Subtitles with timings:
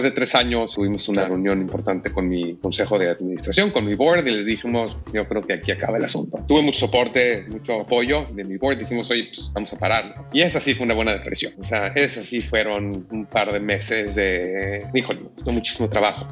[0.00, 3.94] después de tres años tuvimos una reunión importante con mi consejo de administración, con mi
[3.94, 6.38] board, y les dijimos, yo creo que aquí acaba el asunto.
[6.48, 10.28] Tuve mucho soporte, mucho apoyo de mi board, dijimos, oye, pues vamos a parar.
[10.32, 11.54] Y esa sí fue una buena depresión.
[11.58, 16.26] O sea, esas sí fueron un par de meses de, híjole, me costó muchísimo trabajo.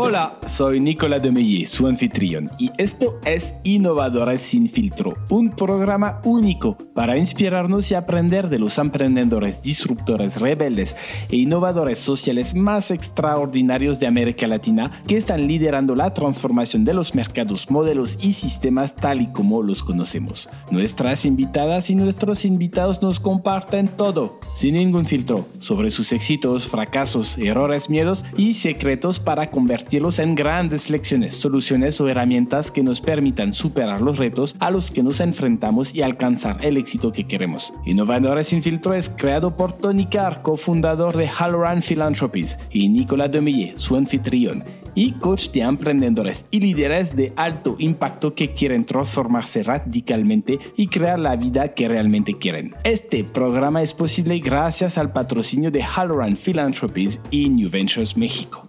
[0.00, 6.78] Hola, soy Nicolas Demeye, su anfitrión, y esto es Innovadores sin filtro, un programa único
[6.94, 10.94] para inspirarnos y aprender de los emprendedores, disruptores, rebeldes
[11.28, 17.16] e innovadores sociales más extraordinarios de América Latina que están liderando la transformación de los
[17.16, 20.48] mercados, modelos y sistemas tal y como los conocemos.
[20.70, 27.36] Nuestras invitadas y nuestros invitados nos comparten todo, sin ningún filtro, sobre sus éxitos, fracasos,
[27.36, 33.54] errores, miedos y secretos para convertir en grandes lecciones, soluciones o herramientas que nos permitan
[33.54, 37.72] superar los retos a los que nos enfrentamos y alcanzar el éxito que queremos.
[37.86, 38.62] Innovadores sin
[38.94, 44.62] es creado por Tony Carr, cofundador de Halloran Philanthropies, y Nicolas Demille, su anfitrión
[44.94, 51.18] y coach de emprendedores y líderes de alto impacto que quieren transformarse radicalmente y crear
[51.18, 52.74] la vida que realmente quieren.
[52.84, 58.68] Este programa es posible gracias al patrocinio de Halloran Philanthropies y New Ventures México.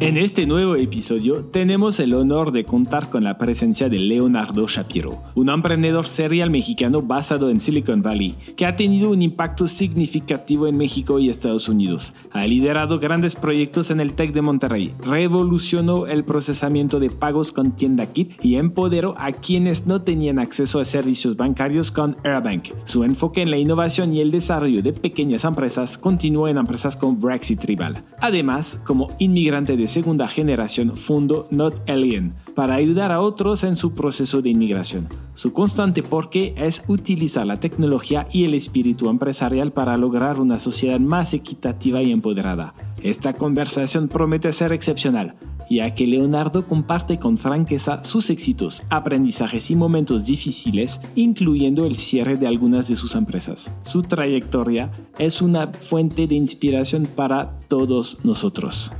[0.00, 5.22] En este nuevo episodio tenemos el honor de contar con la presencia de Leonardo Shapiro,
[5.36, 10.76] un emprendedor serial mexicano basado en Silicon Valley, que ha tenido un impacto significativo en
[10.76, 12.12] México y Estados Unidos.
[12.32, 17.76] Ha liderado grandes proyectos en el TEC de Monterrey, revolucionó el procesamiento de pagos con
[17.76, 22.70] tienda kit y empoderó a quienes no tenían acceso a servicios bancarios con AirBank.
[22.84, 27.20] Su enfoque en la innovación y el desarrollo de pequeñas empresas continuó en empresas con
[27.20, 28.02] Brexit Tribal.
[28.20, 33.94] Además, como inmigrante de segunda generación fundó Not Alien para ayudar a otros en su
[33.94, 35.08] proceso de inmigración.
[35.34, 41.00] Su constante porqué es utilizar la tecnología y el espíritu empresarial para lograr una sociedad
[41.00, 42.74] más equitativa y empoderada.
[43.02, 45.34] Esta conversación promete ser excepcional,
[45.68, 52.36] ya que Leonardo comparte con franqueza sus éxitos, aprendizajes y momentos difíciles, incluyendo el cierre
[52.36, 53.72] de algunas de sus empresas.
[53.82, 58.92] Su trayectoria es una fuente de inspiración para todos nosotros.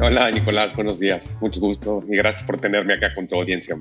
[0.00, 3.76] Hola Nicolás, buenos días, mucho gusto y gracias por tenerme acá con tu audiencia.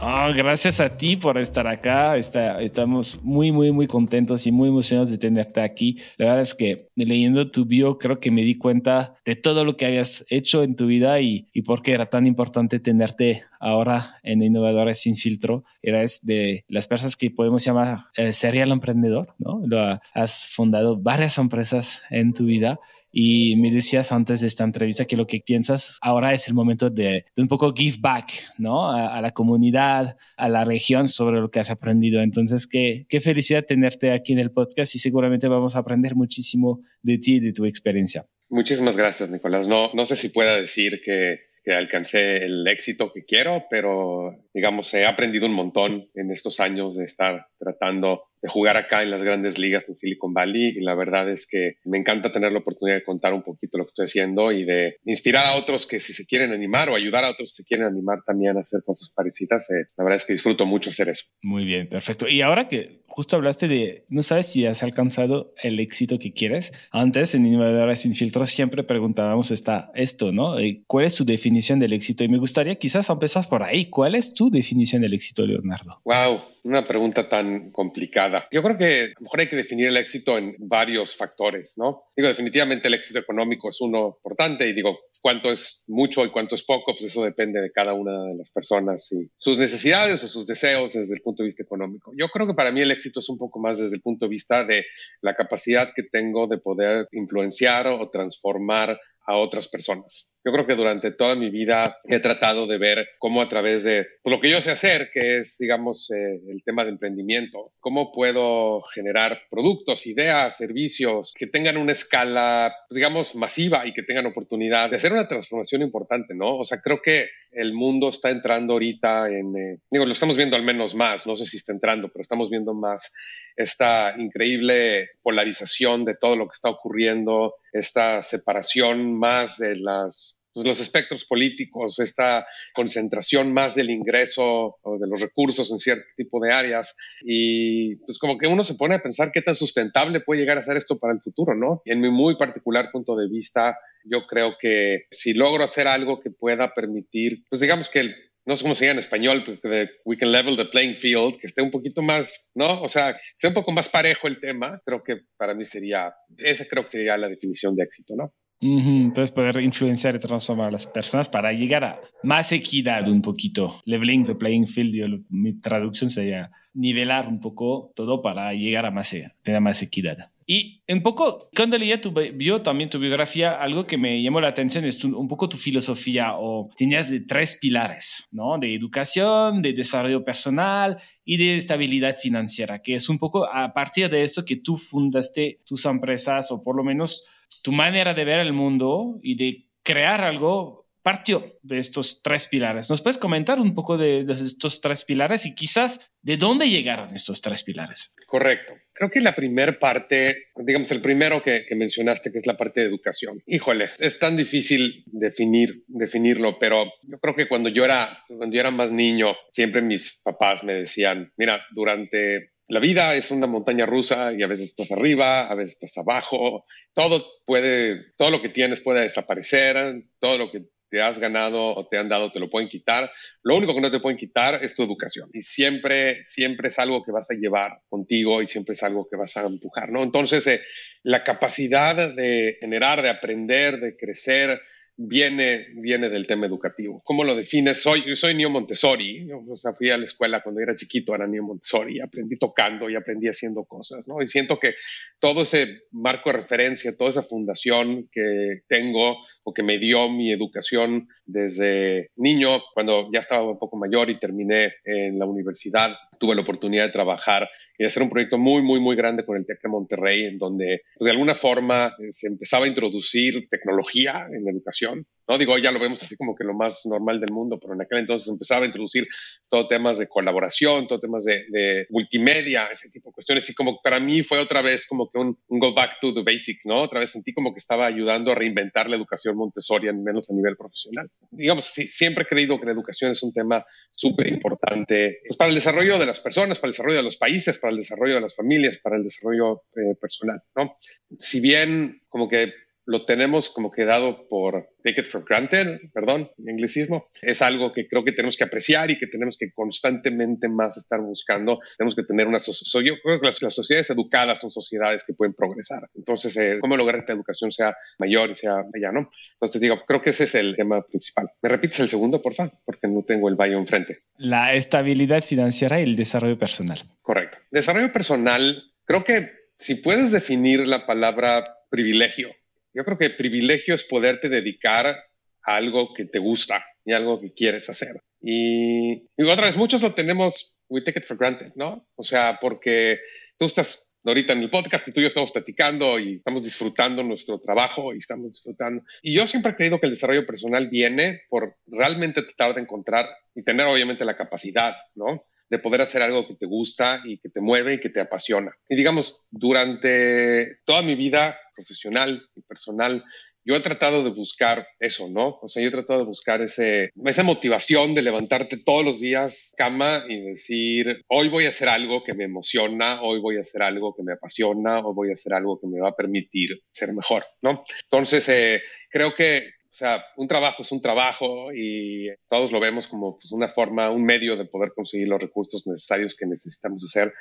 [0.00, 2.18] Oh, gracias a ti por estar acá.
[2.18, 5.98] estamos muy, muy, muy contentos y muy emocionados de tenerte aquí.
[6.18, 9.76] La verdad es que leyendo tu bio creo que me di cuenta de todo lo
[9.76, 14.20] que habías hecho en tu vida y, y por qué era tan importante tenerte ahora
[14.22, 15.64] en Innovadores Sin Filtro.
[15.82, 19.62] Eres de las personas que podemos llamar eh, serial emprendedor, ¿no?
[19.66, 22.78] Lo, has fundado varias empresas en tu vida
[23.10, 26.90] y me decías antes de esta entrevista que lo que piensas ahora es el momento
[26.90, 28.90] de, un poco give back, ¿no?
[28.90, 32.20] A, la comunidad, a la región sobre lo que has aprendido.
[32.22, 36.82] Entonces, qué, qué felicidad tenerte aquí en el podcast y seguramente vamos a aprender muchísimo
[37.02, 38.26] de ti y de tu experiencia.
[38.50, 39.66] Muchísimas gracias, Nicolás.
[39.66, 44.94] No, no sé si pueda decir que que alcancé el éxito que quiero, pero digamos,
[44.94, 49.22] he aprendido un montón en estos años de estar tratando de jugar acá en las
[49.22, 52.96] grandes ligas en Silicon Valley y la verdad es que me encanta tener la oportunidad
[52.96, 56.14] de contar un poquito lo que estoy haciendo y de inspirar a otros que si
[56.14, 59.12] se quieren animar o ayudar a otros que se quieren animar también a hacer cosas
[59.14, 59.68] parecidas.
[59.70, 61.26] Eh, la verdad es que disfruto mucho hacer eso.
[61.42, 62.26] Muy bien, perfecto.
[62.28, 66.72] Y ahora que justo hablaste de, no sabes si has alcanzado el éxito que quieres.
[66.92, 70.56] Antes en Innovadores sin filtros siempre preguntábamos esta, esto, ¿no?
[70.60, 72.22] Eh, ¿Cuál es su definición del éxito?
[72.22, 73.90] Y me gustaría quizás empezar por ahí.
[73.90, 76.00] ¿Cuál es tu definición del éxito, Leonardo?
[76.04, 78.46] Wow, una pregunta tan complicada.
[78.52, 82.04] Yo creo que a lo mejor hay que definir el éxito en varios factores, ¿no?
[82.16, 84.96] Digo, definitivamente el éxito económico es uno importante y digo,
[85.28, 88.50] cuánto es mucho y cuánto es poco, pues eso depende de cada una de las
[88.50, 92.14] personas y sus necesidades o sus deseos desde el punto de vista económico.
[92.16, 94.30] Yo creo que para mí el éxito es un poco más desde el punto de
[94.30, 94.86] vista de
[95.20, 100.34] la capacidad que tengo de poder influenciar o transformar a otras personas.
[100.48, 104.06] Yo creo que durante toda mi vida he tratado de ver cómo a través de
[104.22, 108.12] pues, lo que yo sé hacer, que es, digamos, eh, el tema de emprendimiento, cómo
[108.12, 114.24] puedo generar productos, ideas, servicios que tengan una escala, pues, digamos, masiva y que tengan
[114.24, 116.56] oportunidad de hacer una transformación importante, ¿no?
[116.56, 120.56] O sea, creo que el mundo está entrando ahorita en, eh, digo, lo estamos viendo
[120.56, 123.12] al menos más, no sé si está entrando, pero estamos viendo más
[123.54, 130.66] esta increíble polarización de todo lo que está ocurriendo, esta separación más de las pues,
[130.66, 136.40] los espectros políticos, esta concentración más del ingreso o de los recursos en cierto tipo
[136.40, 136.96] de áreas.
[137.22, 140.64] Y pues como que uno se pone a pensar qué tan sustentable puede llegar a
[140.64, 141.82] ser esto para el futuro, ¿no?
[141.84, 146.20] Y en mi muy particular punto de vista, yo creo que si logro hacer algo
[146.20, 148.16] que pueda permitir, pues digamos que el
[148.48, 151.46] no sé cómo se llama en español, pero we can level the playing field, que
[151.46, 152.80] esté un poquito más, ¿no?
[152.80, 156.14] O sea, que esté un poco más parejo el tema, creo que para mí sería,
[156.38, 158.32] esa creo que sería la definición de éxito, ¿no?
[158.60, 163.80] Entonces poder influenciar y transformar a las personas para llegar a más equidad un poquito.
[163.84, 169.14] Leveling the playing field, mi traducción sería nivelar un poco todo para llegar a más,
[169.42, 170.30] tener más equidad.
[170.46, 172.14] Y un poco, cuando leía tu
[172.62, 176.70] también tu biografía, algo que me llamó la atención es un poco tu filosofía o
[176.74, 178.56] tenías tres pilares, ¿no?
[178.58, 184.08] De educación, de desarrollo personal y de estabilidad financiera, que es un poco a partir
[184.08, 187.26] de esto que tú fundaste tus empresas o por lo menos
[187.62, 192.90] tu manera de ver el mundo y de crear algo partió de estos tres pilares.
[192.90, 197.40] ¿Nos puedes comentar un poco de, estos tres pilares y quizás de dónde llegaron estos
[197.40, 198.14] tres pilares?
[198.26, 198.74] Correcto.
[198.92, 202.86] Creo que la primera parte, digamos, el primero que, mencionaste, que es la parte de
[202.86, 203.42] educación.
[203.46, 208.60] Híjole, es tan difícil definir, definirlo, pero yo creo que cuando yo era, cuando yo
[208.60, 213.86] era más niño, siempre mis papás me decían, mira, durante la vida es una montaña
[213.86, 216.66] rusa y a veces estás arriba, a veces estás abajo.
[216.92, 221.88] Todo puede, todo lo que tienes puede desaparecer, todo lo que te has ganado o
[221.88, 223.10] te han dado, te lo pueden quitar.
[223.42, 225.30] Lo único que no te pueden quitar es tu educación.
[225.32, 229.16] Y siempre, siempre es algo que vas a llevar contigo y siempre es algo que
[229.16, 230.02] vas a empujar, ¿no?
[230.02, 230.62] Entonces, eh,
[231.02, 234.60] la capacidad de generar, de aprender, de crecer,
[234.98, 237.00] viene, viene del tema educativo.
[237.04, 237.80] ¿Cómo lo defines?
[237.80, 241.26] Soy, yo soy niño Montessori, o sea, fui a la escuela cuando era chiquito, era
[241.26, 244.20] niño Montessori, aprendí tocando y aprendí haciendo cosas, ¿no?
[244.20, 244.74] Y siento que
[245.20, 250.32] todo ese marco de referencia, toda esa fundación que tengo o que me dio mi
[250.32, 256.34] educación desde niño, cuando ya estaba un poco mayor y terminé en la universidad, tuve
[256.34, 257.48] la oportunidad de trabajar
[257.78, 260.82] y hacer un proyecto muy, muy, muy grande con el TEC de Monterrey, en donde
[260.96, 265.06] pues, de alguna forma eh, se empezaba a introducir tecnología en la educación.
[265.28, 267.82] No digo, ya lo vemos así como que lo más normal del mundo, pero en
[267.82, 269.06] aquel entonces empezaba a introducir
[269.50, 273.48] todo temas de colaboración, todo temas de, multimedia, ese tipo de cuestiones.
[273.50, 276.64] Y como para mí fue otra vez como que un, go back to the basics,
[276.64, 276.80] ¿no?
[276.80, 280.34] Otra vez sentí como que estaba ayudando a reinventar la educación Montessori, al menos a
[280.34, 281.10] nivel profesional.
[281.30, 285.56] Digamos, siempre he creído que la educación es un tema súper importante pues, para el
[285.56, 288.34] desarrollo de las personas, para el desarrollo de los países, para el desarrollo de las
[288.34, 290.76] familias, para el desarrollo eh, personal, ¿no?
[291.18, 292.52] Si bien como que
[292.88, 297.08] lo tenemos como que dado por take it for granted, perdón, en anglicismo.
[297.20, 300.98] Es algo que creo que tenemos que apreciar y que tenemos que constantemente más estar
[301.02, 301.60] buscando.
[301.76, 302.86] Tenemos que tener una sociedad.
[302.86, 305.90] Yo creo que las, sociedades educadas son sociedades que pueden progresar.
[305.94, 309.10] Entonces, eh, ¿cómo lograr que la educación sea mayor y sea allá, no?
[309.34, 311.30] Entonces, digo, creo que ese es el tema principal.
[311.42, 312.54] ¿Me repites el segundo, por favor?
[312.64, 313.98] Porque no tengo el baño enfrente.
[314.16, 316.82] La estabilidad financiera y el desarrollo personal.
[317.02, 317.36] Correcto.
[317.50, 322.34] Desarrollo personal, creo que si puedes definir la palabra privilegio
[322.78, 327.32] yo creo que privilegio es poderte dedicar a algo que te gusta y algo que
[327.32, 328.00] quieres hacer.
[328.22, 331.88] Y, otra vez, muchos lo tenemos, we take it for granted, ¿no?
[331.96, 333.00] O sea, porque
[333.36, 337.02] tú estás ahorita en el podcast y tú y yo estamos platicando y estamos disfrutando
[337.02, 338.84] nuestro trabajo y estamos disfrutando.
[339.02, 343.08] Y yo siempre he creído que el desarrollo personal viene por realmente tratar de encontrar
[343.34, 345.24] y tener obviamente la capacidad, ¿no?
[345.50, 348.54] de poder hacer algo que te gusta y que te mueve y que te apasiona.
[348.68, 353.04] Y digamos, durante toda mi vida profesional y personal,
[353.44, 355.38] yo he tratado de buscar eso, ¿no?
[355.40, 359.52] O sea, yo he tratado de buscar ese, esa motivación de levantarte todos los días
[359.56, 363.62] cama y decir, hoy voy a hacer algo que me emociona, hoy voy a hacer
[363.62, 366.92] algo que me apasiona, hoy voy a hacer algo que me va a permitir ser
[366.92, 367.64] mejor, ¿no?
[367.84, 368.60] Entonces, eh,
[368.90, 373.30] creo que o sea, un trabajo es un trabajo y todos lo vemos como pues,
[373.32, 377.12] una forma, un medio de poder conseguir los recursos necesarios que necesitamos hacer.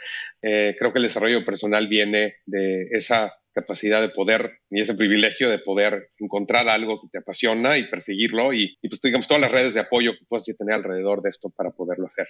[0.41, 5.49] Eh, creo que el desarrollo personal viene de esa capacidad de poder y ese privilegio
[5.49, 9.73] de poder encontrar algo que te apasiona y perseguirlo y, pues digamos todas las redes
[9.73, 12.27] de apoyo que puedas tener alrededor de esto para poderlo hacer.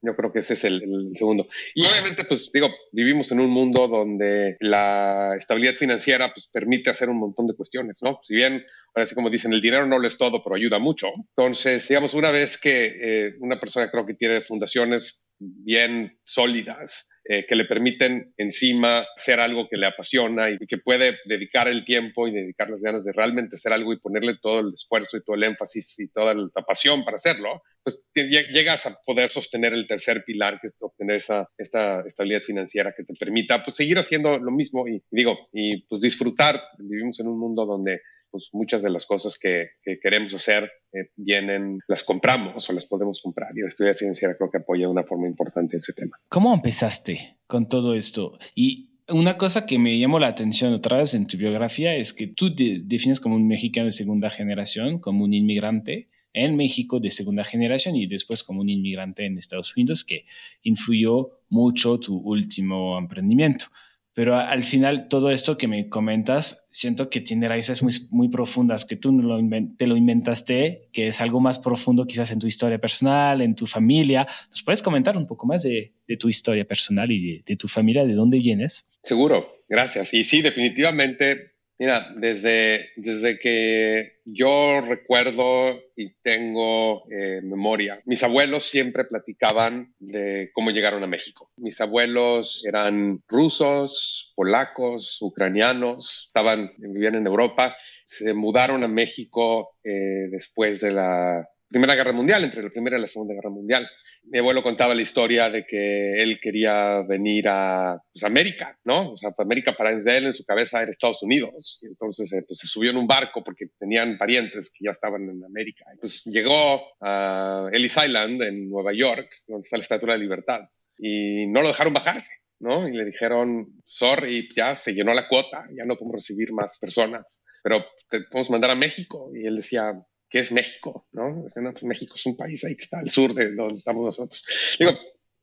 [0.00, 1.48] Yo creo que ese es el, el, segundo.
[1.74, 7.10] Y obviamente pues digo, vivimos en un mundo donde la estabilidad financiera pues permite hacer
[7.10, 8.20] un montón de cuestiones, ¿no?
[8.22, 11.08] Si bien ahora sí como dicen, el dinero no lo es todo, pero ayuda mucho.
[11.36, 17.46] Entonces, digamos, una vez que eh, una persona creo que tiene fundaciones bien sólidas, eh,
[17.48, 22.28] que le permiten encima hacer algo que le apasiona y que puede dedicar el tiempo
[22.28, 25.36] y dedicar las ganas de realmente hacer algo y ponerle todo el esfuerzo y todo
[25.36, 30.24] el énfasis y toda la pasión para hacerlo, pues llegas a poder sostener el tercer
[30.24, 34.50] pilar, que es obtener esa, esta estabilidad financiera que te permita pues seguir haciendo lo
[34.50, 36.60] mismo y digo, y pues disfrutar.
[36.78, 38.00] Vivimos en un mundo donde
[38.30, 39.70] pues muchas de las cosas que,
[40.02, 43.50] queremos hacer eh, vienen, las compramos o las podemos comprar.
[43.56, 46.18] Y la estudia financiera creo que apoya de una forma importante ese tema.
[46.28, 48.38] ¿Cómo empezaste con todo esto?
[48.54, 52.28] Y una cosa que me llamó la atención otra vez en tu biografía es que
[52.28, 57.10] tú te defines como un mexicano de segunda generación, como un inmigrante en México de
[57.10, 60.26] segunda generación y después como un inmigrante en Estados Unidos que
[60.62, 63.66] influyó mucho tu último emprendimiento.
[64.12, 68.84] Pero al final todo esto que me comentas, siento que tiene raíces muy, muy profundas,
[68.84, 69.38] que tú lo
[69.76, 73.66] te lo inventaste, que es algo más profundo quizás en tu historia personal, en tu
[73.66, 74.26] familia.
[74.50, 78.14] ¿Nos puedes comentar un poco más de, tu historia personal y de, tu familia, de
[78.14, 78.88] dónde vienes?
[79.02, 80.12] Seguro, gracias.
[80.12, 88.64] Y sí, definitivamente Mira, desde, desde que yo recuerdo y tengo eh, memoria, mis abuelos
[88.64, 91.50] siempre platicaban de cómo llegaron a México.
[91.56, 97.74] Mis abuelos eran rusos, polacos, ucranianos, estaban, vivían en Europa,
[98.06, 103.00] se mudaron a México eh, después de la Primera Guerra Mundial, entre la Primera y
[103.00, 103.88] la Segunda Guerra Mundial
[104.24, 109.12] mi abuelo contaba la historia de que él quería venir a pues, América, ¿no?
[109.12, 111.80] O sea, América para él en su cabeza era Estados Unidos.
[111.82, 115.28] Y entonces eh, pues, se subió en un barco porque tenían parientes que ya estaban
[115.28, 115.84] en América.
[116.00, 120.60] Pues llegó a Ellis Island en Nueva York, donde está la Estatua de la Libertad,
[120.98, 122.32] y no lo dejaron bajarse.
[122.60, 122.86] ¿no?
[122.86, 127.42] Y le dijeron, sorry, ya se llenó la cuota, ya no podemos recibir más personas,
[127.62, 129.30] pero te podemos mandar a México.
[129.34, 129.94] Y él decía,
[130.30, 131.42] que es México, ¿no?
[131.42, 134.46] Pues México es un país ahí que está al sur de donde estamos nosotros.
[134.78, 134.92] Digo,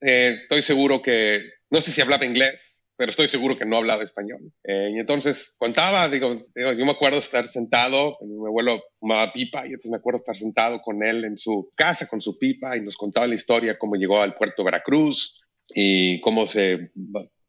[0.02, 4.04] eh, estoy seguro que, no sé si hablaba inglés, pero estoy seguro que no hablaba
[4.04, 4.52] español.
[4.64, 9.70] Eh, y entonces contaba, digo, yo me acuerdo estar sentado, mi abuelo fumaba pipa, y
[9.70, 12.96] entonces me acuerdo estar sentado con él en su casa con su pipa y nos
[12.96, 15.42] contaba la historia, cómo llegó al puerto de Veracruz
[15.76, 16.92] y cómo se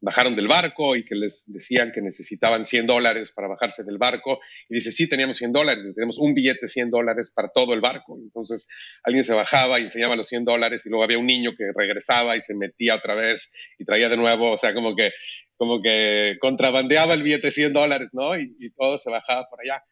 [0.01, 4.39] bajaron del barco y que les decían que necesitaban 100 dólares para bajarse del barco.
[4.69, 7.81] Y dice, sí, teníamos 100 dólares, tenemos un billete de 100 dólares para todo el
[7.81, 8.17] barco.
[8.21, 8.67] Entonces
[9.03, 12.37] alguien se bajaba y enseñaba los 100 dólares y luego había un niño que regresaba
[12.37, 15.11] y se metía otra vez y traía de nuevo, o sea, como que,
[15.57, 18.37] como que contrabandeaba el billete de 100 dólares, ¿no?
[18.37, 19.83] Y, y todo se bajaba por allá.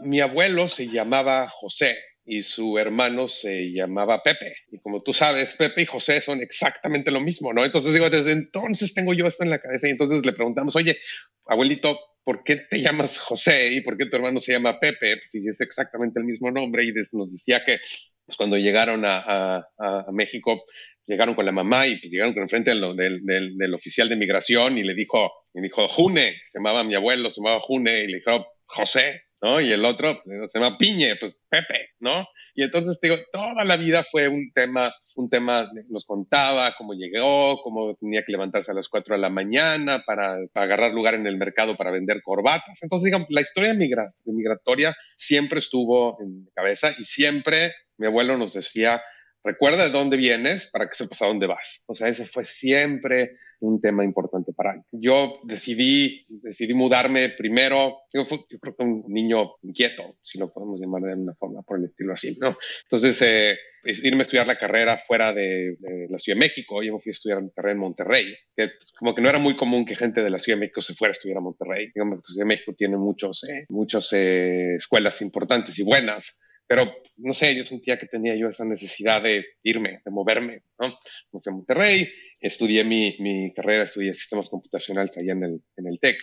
[0.00, 1.96] Mi abuelo se llamaba José
[2.30, 4.54] y su hermano se llamaba Pepe.
[4.70, 7.64] Y como tú sabes, Pepe y José son exactamente lo mismo, ¿no?
[7.64, 10.98] Entonces digo, desde entonces tengo yo esto en la cabeza y entonces le preguntamos, oye,
[11.46, 15.16] abuelito, ¿por qué te llamas José y por qué tu hermano se llama Pepe?
[15.16, 17.78] Pues si es exactamente el mismo nombre y nos decía que
[18.26, 19.66] pues, cuando llegaron a,
[20.12, 20.64] México,
[21.06, 24.84] llegaron con la mamá y pues llegaron con el frente del, oficial de migración y
[24.84, 28.46] le dijo, y dijo June, se llamaba mi abuelo, se llamaba June, y le dijo
[28.66, 29.60] José, ¿no?
[29.60, 32.26] Y el otro se llama Piñe, pues Pepe, ¿no?
[32.54, 37.60] Y entonces, digo, toda la vida fue un tema, un tema, nos contaba cómo llegó,
[37.62, 41.36] cómo tenía que levantarse a las 4 de la mañana para, agarrar lugar en el
[41.36, 42.82] mercado para vender corbatas.
[42.82, 48.54] Entonces, digamos, la historia migratoria siempre estuvo en mi cabeza y siempre mi abuelo nos
[48.54, 49.00] decía,
[49.48, 51.82] recuerda de dónde vienes para que sepas a dónde vas.
[51.86, 54.82] O sea, ese fue siempre un tema importante para mí.
[54.92, 61.02] Yo decidí, decidí mudarme primero, yo, creo que un niño inquieto, si lo podemos llamar
[61.02, 62.56] de una forma por el estilo así, ¿no?
[62.84, 65.76] Entonces, eh, irme a estudiar la carrera fuera de,
[66.08, 68.92] la Ciudad de México, yo me fui a estudiar mi carrera en Monterrey, que pues,
[68.92, 71.10] como que no era muy común que gente de la Ciudad de México se fuera
[71.10, 71.90] a estudiar a Monterrey.
[71.94, 76.38] Digamos la Ciudad de México tiene muchos, eh, muchas eh, escuelas importantes y buenas,
[76.68, 80.88] pero no sé, yo sentía que tenía yo esa necesidad de irme, de moverme, ¿no?
[81.32, 82.08] Me fui a Monterrey,
[82.38, 86.18] estudié mi, mi carrera, estudié sistemas computacionales allá en el, en el TEC.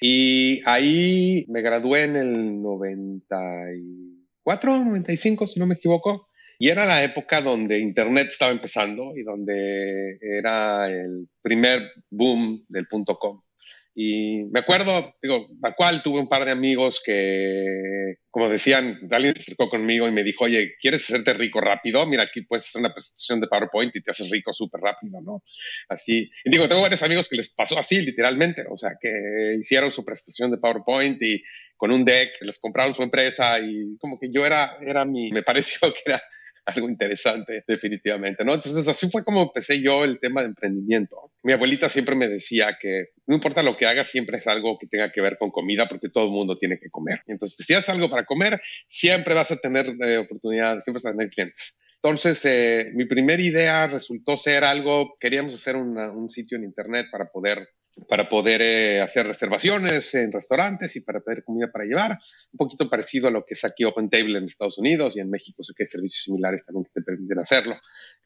[0.00, 6.28] Y ahí me gradué en el 94, 95, si no me equivoco.
[6.58, 12.88] Y era la época donde Internet estaba empezando y donde era el primer boom del
[12.88, 13.40] punto com.
[13.98, 19.34] Y me acuerdo, digo, la cual tuve un par de amigos que, como decían, alguien
[19.34, 22.04] se acercó conmigo y me dijo, oye, ¿quieres hacerte rico rápido?
[22.04, 25.42] Mira, aquí puedes hacer una presentación de PowerPoint y te haces rico súper rápido, ¿no?
[25.88, 26.30] Así.
[26.44, 28.64] Y digo, tengo varios amigos que les pasó así, literalmente.
[28.70, 31.42] O sea, que hicieron su presentación de PowerPoint y
[31.78, 35.42] con un deck, les compraron su empresa y como que yo era, era mi, me
[35.42, 36.22] pareció que era
[36.66, 38.54] algo interesante, definitivamente, ¿no?
[38.54, 41.32] Entonces, así fue como empecé yo el tema de emprendimiento.
[41.44, 44.88] Mi abuelita siempre me decía que no importa lo que hagas, siempre es algo que
[44.88, 47.20] tenga que ver con comida, porque todo el mundo tiene que comer.
[47.26, 51.16] Entonces, si haces algo para comer, siempre vas a tener eh, oportunidades, siempre vas a
[51.16, 51.78] tener clientes.
[52.02, 57.26] Entonces, eh, mi primera idea resultó ser algo, queríamos hacer un sitio en Internet para
[57.26, 57.66] poder
[58.08, 62.18] para poder eh, hacer reservaciones en restaurantes y para pedir comida para llevar.
[62.52, 65.30] Un poquito parecido a lo que es aquí Open Table en Estados Unidos y en
[65.30, 67.76] México sé que hay servicios similares también que te permiten hacerlo.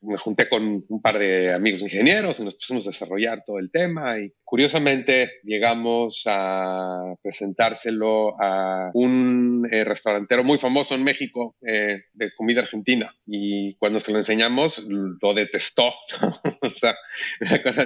[0.03, 3.71] Me junté con un par de amigos ingenieros y nos pusimos a desarrollar todo el
[3.71, 12.05] tema y curiosamente llegamos a presentárselo a un eh, restaurantero muy famoso en México eh,
[12.13, 15.85] de comida argentina y cuando se lo enseñamos lo detestó.
[16.63, 16.97] o sea,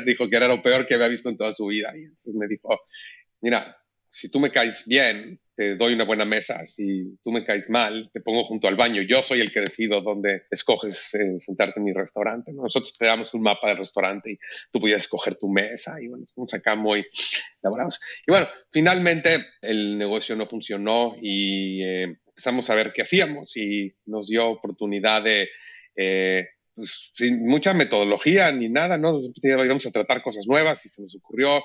[0.06, 2.46] dijo que era lo peor que había visto en toda su vida y entonces me
[2.46, 2.78] dijo,
[3.40, 3.76] mira,
[4.10, 6.64] si tú me caes bien, te doy una buena mesa.
[6.66, 9.02] Si tú me caes mal, te pongo junto al baño.
[9.02, 12.52] Yo soy el que decido dónde escoges eh, sentarte en mi restaurante.
[12.52, 14.38] Nosotros te damos un mapa del restaurante y
[14.72, 15.96] tú podías escoger tu mesa.
[16.00, 17.06] Y bueno, es acá muy
[17.62, 18.00] elaborados.
[18.26, 23.94] Y bueno, finalmente el negocio no funcionó y eh, empezamos a ver qué hacíamos y
[24.06, 25.48] nos dio oportunidad de...
[25.96, 29.20] Eh, pues, sin mucha metodología ni nada, ¿no?
[29.42, 31.62] Íbamos a tratar cosas nuevas y se nos ocurrió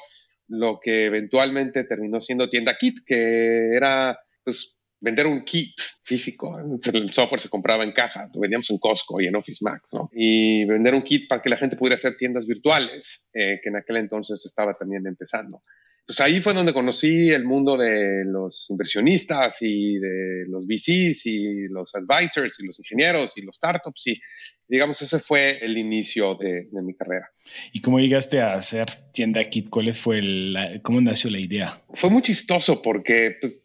[0.47, 6.57] lo que eventualmente terminó siendo tienda kit, que era pues vender un kit físico.
[6.59, 10.09] El software se compraba en caja, lo vendíamos en Costco y en Office Max, ¿no?
[10.11, 13.77] Y vender un kit para que la gente pudiera hacer tiendas virtuales, eh, que en
[13.77, 15.61] aquel entonces estaba también empezando.
[16.09, 21.67] Pues ahí fue donde conocí el mundo de los inversionistas y de los VCs y
[21.67, 24.19] los advisors y los ingenieros y los startups y
[24.67, 27.29] digamos ese fue el inicio de, mi carrera.
[27.73, 29.69] ¿Y cómo llegaste a hacer tienda Kit?
[29.69, 31.83] ¿Cuál fue el, cómo nació la idea?
[31.93, 33.63] Fue muy chistoso porque, pues,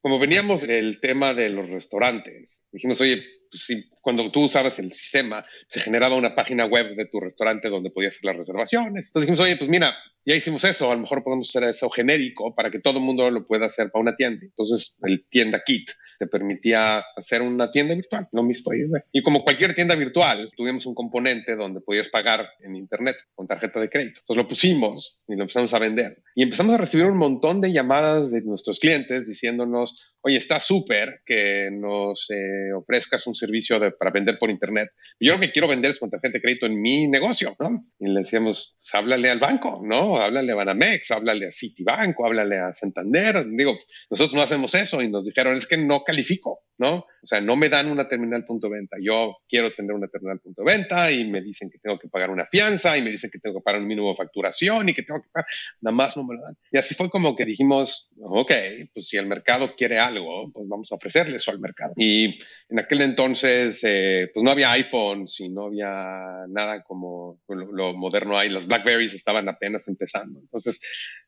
[0.00, 5.44] como veníamos del tema de los restaurantes, dijimos, oye, pues, cuando tú usabas el sistema,
[5.68, 9.06] se generaba una página web de tu restaurante donde podías hacer las reservaciones.
[9.06, 12.54] Entonces dijimos, oye, pues mira, ya hicimos eso, a lo mejor podemos hacer eso genérico
[12.54, 14.40] para que todo el mundo lo pueda hacer para una tienda.
[14.42, 18.72] Entonces, el tienda kit te permitía hacer una tienda virtual, no mismo
[19.12, 23.80] Y como cualquier tienda virtual, tuvimos un componente donde podías pagar en Internet con tarjeta
[23.80, 24.20] de crédito.
[24.20, 26.22] Entonces lo pusimos y lo empezamos a vender.
[26.38, 31.22] Y empezamos a recibir un montón de llamadas de nuestros clientes diciéndonos, oye, está súper
[31.24, 34.90] que nos eh, ofrezcas un servicio para vender por Internet.
[35.18, 37.86] Yo lo que quiero vender es con tarjeta de crédito en mi negocio, ¿no?
[37.98, 40.20] Y le decíamos, pues, háblale al banco, ¿no?
[40.20, 43.46] Háblale a Banamex, háblale a Citibank, háblale a Santander.
[43.48, 43.78] Digo,
[44.10, 46.96] nosotros no hacemos eso y nos dijeron, es que no califico, ¿no?
[46.96, 48.98] O sea, no me dan una terminal punto venta.
[49.00, 52.44] Yo quiero tener una terminal punto venta y me dicen que tengo que pagar una
[52.44, 55.22] fianza y me dicen que tengo que pagar un mínimo de facturación y que tengo
[55.22, 55.48] que pagar,
[55.80, 56.56] nada más no dan.
[56.72, 58.52] Y así fue como que dijimos, ok,
[58.92, 61.92] pues si el mercado quiere algo, pues vamos a ofrecerle eso al mercado.
[61.96, 67.72] Y en aquel entonces, eh, pues no había iPhones y no había nada como lo,
[67.72, 68.48] lo moderno hay.
[68.48, 70.40] Las Blackberries estaban apenas empezando.
[70.40, 70.80] Entonces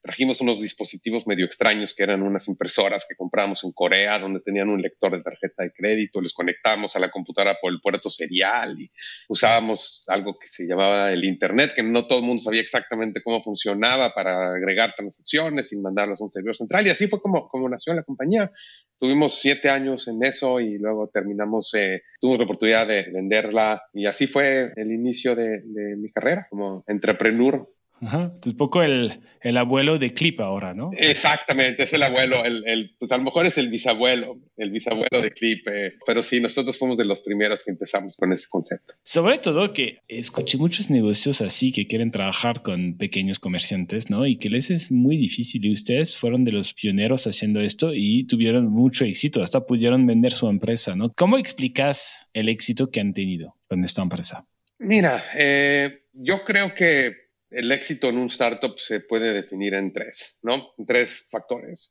[0.03, 4.69] trajimos unos dispositivos medio extraños que eran unas impresoras que compramos en Corea donde tenían
[4.69, 8.77] un lector de tarjeta de crédito, les conectábamos a la computadora por el puerto serial
[8.79, 8.91] y
[9.29, 13.43] usábamos algo que se llamaba el Internet, que no todo el mundo sabía exactamente cómo
[13.43, 16.87] funcionaba para agregar transacciones y mandarlas a un servidor central.
[16.87, 18.51] Y así fue como, como nació la compañía.
[18.99, 24.07] Tuvimos siete años en eso y luego terminamos, eh, tuvimos la oportunidad de venderla y
[24.07, 27.69] así fue el inicio de, de mi carrera como entrepreneur
[28.01, 28.33] Ajá.
[28.41, 30.91] Es un poco el, el, abuelo de Clip ahora, ¿no?
[30.97, 35.21] Exactamente, es el abuelo, el, el, pues a lo mejor es el bisabuelo, el bisabuelo
[35.21, 38.95] de Clip, eh, pero sí, nosotros fuimos de los primeros que empezamos con ese concepto.
[39.03, 44.27] Sobre todo que escuché muchos negocios así que quieren trabajar con pequeños comerciantes, ¿no?
[44.27, 48.25] Y que les es muy difícil y ustedes fueron de los pioneros haciendo esto y
[48.25, 51.13] tuvieron mucho éxito, hasta pudieron vender su empresa, ¿no?
[51.15, 54.47] ¿Cómo explicas el éxito que han tenido con esta empresa?
[54.79, 60.39] Mira, eh, yo creo que el éxito en un startup se puede definir en tres,
[60.43, 60.75] ¿no?
[60.79, 61.91] En tres factores.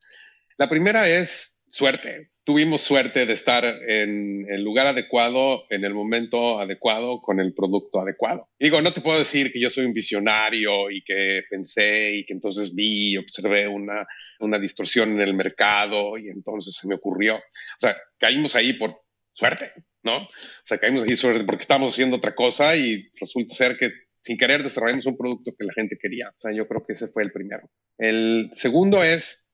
[0.58, 2.32] La primera es suerte.
[2.44, 8.00] Tuvimos suerte de estar en el lugar adecuado, en el momento adecuado, con el producto
[8.00, 8.50] adecuado.
[8.58, 12.34] digo, no te puedo decir que yo soy un visionario y que pensé y que
[12.34, 14.08] entonces vi y observé una,
[14.40, 17.36] una distorsión en el mercado y entonces se me ocurrió.
[17.36, 19.02] O sea, caímos ahí por
[19.34, 20.18] suerte, ¿no?
[20.24, 20.30] O
[20.64, 23.92] sea, caímos ahí suerte porque estábamos haciendo otra cosa y resulta ser que
[24.28, 26.30] sin querer desarrollamos un producto que la gente quería.
[26.30, 27.70] O sea, yo creo que ese fue el primero.
[27.98, 29.48] El segundo es,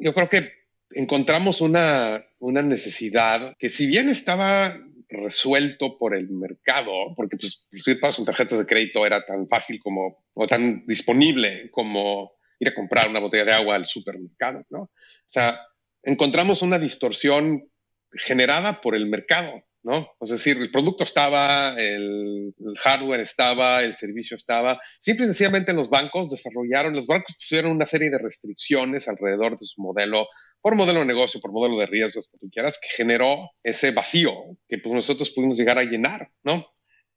[0.00, 0.50] yo creo que
[0.92, 4.74] encontramos una, una necesidad que si bien estaba
[5.10, 9.78] resuelto por el mercado, porque pues recibir pagos con tarjetas de crédito era tan fácil
[9.78, 14.80] como, o tan disponible como ir a comprar una botella de agua al supermercado, ¿no?
[14.80, 14.90] O
[15.26, 15.60] sea,
[16.02, 17.70] encontramos una distorsión
[18.12, 19.64] generada por el mercado.
[19.88, 20.06] ¿No?
[20.20, 24.78] Es decir, el producto estaba, el, hardware estaba, el servicio estaba.
[25.00, 29.64] Simple y sencillamente los bancos desarrollaron, los bancos pusieron una serie de restricciones alrededor de
[29.64, 30.26] su modelo,
[30.60, 34.58] por modelo de negocio, por modelo de riesgos, que tú quieras, que generó ese vacío
[34.68, 36.66] que pues, nosotros pudimos llegar a llenar, ¿no?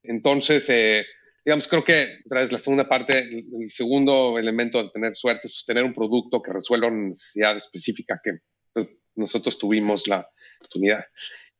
[0.02, 1.04] Entonces, eh,
[1.44, 5.64] digamos, creo que vez la segunda parte, el, segundo elemento de tener suerte es pues,
[5.66, 8.38] tener un producto que resuelva una necesidad específica que
[8.72, 10.26] pues, nosotros tuvimos la
[10.58, 11.04] oportunidad.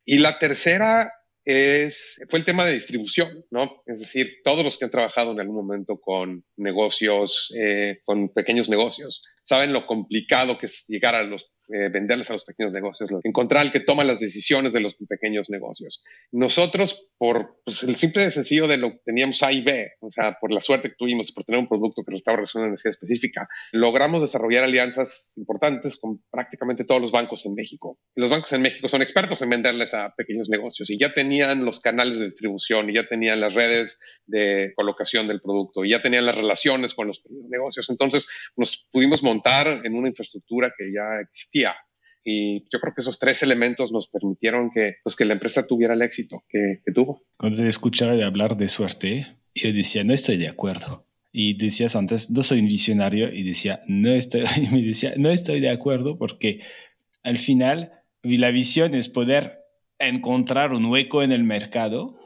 [0.04, 1.12] Y la tercera
[1.44, 3.82] es, fue el tema de distribución, ¿no?
[3.86, 8.68] Es decir, todos los que han trabajado en algún momento con negocios, eh, con pequeños
[8.68, 13.10] negocios, saben lo complicado que es llegar a los eh, venderles a los pequeños negocios,
[13.24, 16.04] encontrar el que toma las decisiones de los pequeños negocios.
[16.30, 20.10] Nosotros, por pues, el simple y sencillo de lo que teníamos A y B, o
[20.10, 22.72] sea, por la suerte que tuvimos por tener un producto que nos estaba resolviendo una
[22.72, 27.98] necesidad específica, logramos desarrollar alianzas importantes con prácticamente todos los bancos en México.
[28.16, 31.80] los bancos en México son expertos en venderles a pequeños negocios y ya tenían los
[31.80, 36.26] canales de distribución y ya tenían las redes de colocación del producto y ya tenían
[36.26, 37.88] las relaciones con los pequeños negocios.
[37.88, 41.61] Entonces, nos pudimos montar en una infraestructura que ya existía
[42.24, 45.94] y yo creo que esos tres elementos nos permitieron que, pues, que la empresa tuviera
[45.94, 47.22] el éxito que, tuvo.
[47.36, 51.06] Cuando te escuchaba hablar de suerte, yo decía, no estoy de acuerdo.
[51.32, 55.30] Y decías antes, no soy un visionario, y decía, no estoy, y me decía, no
[55.30, 56.60] estoy de acuerdo porque
[57.22, 59.60] al final la visión es poder
[59.98, 62.18] encontrar un hueco en el mercado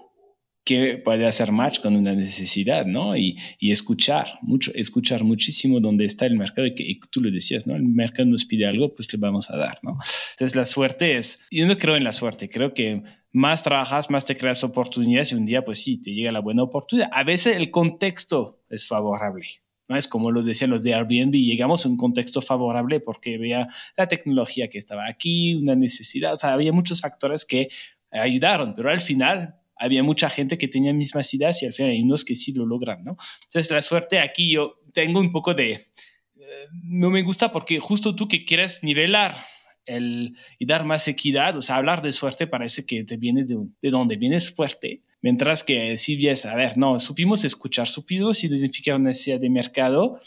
[0.67, 3.17] que puede hacer match con una necesidad, ¿no?
[3.17, 7.69] Y, y, escuchar, mucho, escuchar muchísimo dónde está el mercado y que tú lo decías,
[7.69, 7.77] ¿no?
[7.77, 9.97] El mercado nos pide algo, pues le vamos a dar, ¿no?
[10.33, 14.25] Entonces la suerte es, yo no creo en la suerte, creo que más trabajas, más
[14.25, 17.11] te creas oportunidades y un día, pues sí, te llega la buena oportunidad.
[17.13, 19.47] A veces el contexto es favorable.
[19.87, 19.97] ¿no?
[19.97, 24.09] Es como lo decían los de Airbnb, llegamos a un contexto favorable porque veía la
[24.09, 27.69] tecnología que estaba aquí, una necesidad, o sea, había muchos factores que
[28.11, 32.03] ayudaron, pero al final había mucha gente que tenía mismas ideas y al final hay
[32.03, 33.17] unos que sí lo logran, ¿no?
[33.45, 35.73] Entonces, la suerte aquí yo tengo un poco de...
[35.73, 39.45] Eh, no me gusta porque justo tú que quieres nivelar
[39.85, 43.57] el, y dar más equidad, o sea, hablar de suerte parece que te viene de,
[43.81, 48.97] de donde vienes fuerte, mientras que si vienes, a ver, no, supimos escuchar, supimos identificar
[48.97, 50.21] una necesidad de mercado,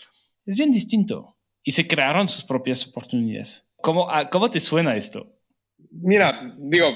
[0.45, 3.65] es bien distinto y se crearon sus propias oportunidades.
[3.81, 5.35] ¿Cómo, ah, cómo te suena esto?
[5.91, 6.87] Mira, digo,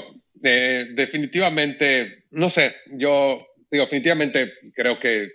[0.43, 5.31] definitivamente, no sé, yo definitivamente creo que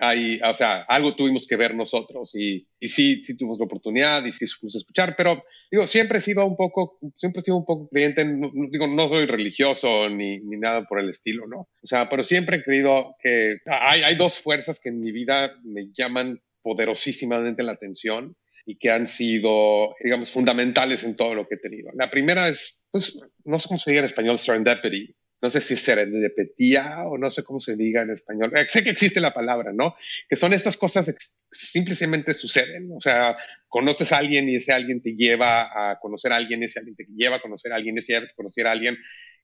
[0.00, 4.32] hay, o sea, algo tuvimos que ver nosotros y, y sí, tuvimos la oportunidad y
[4.32, 7.88] sí supimos escuchar, pero digo, siempre he sido un poco, siempre he sido un poco
[7.88, 8.24] creyente,
[8.70, 11.60] digo, no soy religioso ni, ni, nada por el estilo, ¿no?
[11.60, 15.54] O sea, pero siempre he creído que hay, hay dos fuerzas que en mi vida
[15.62, 21.54] me llaman poderosísimamente la atención y que han sido, digamos, fundamentales en todo lo que
[21.54, 21.90] he tenido.
[21.94, 25.14] La primera es, pues, no sé cómo se diga en español, serendipity.
[25.40, 28.52] No sé si es serendipetía o no sé cómo se diga en español.
[28.56, 29.94] Eh, sé que existe la palabra, ¿no?
[30.28, 31.14] Que son estas cosas que
[31.52, 32.90] simplemente suceden.
[32.96, 33.36] O sea,
[33.68, 37.06] conoces a alguien y ese alguien te lleva a conocer a alguien, ese alguien te
[37.14, 38.98] lleva a conocer a alguien, ese alguien te conocer a alguien,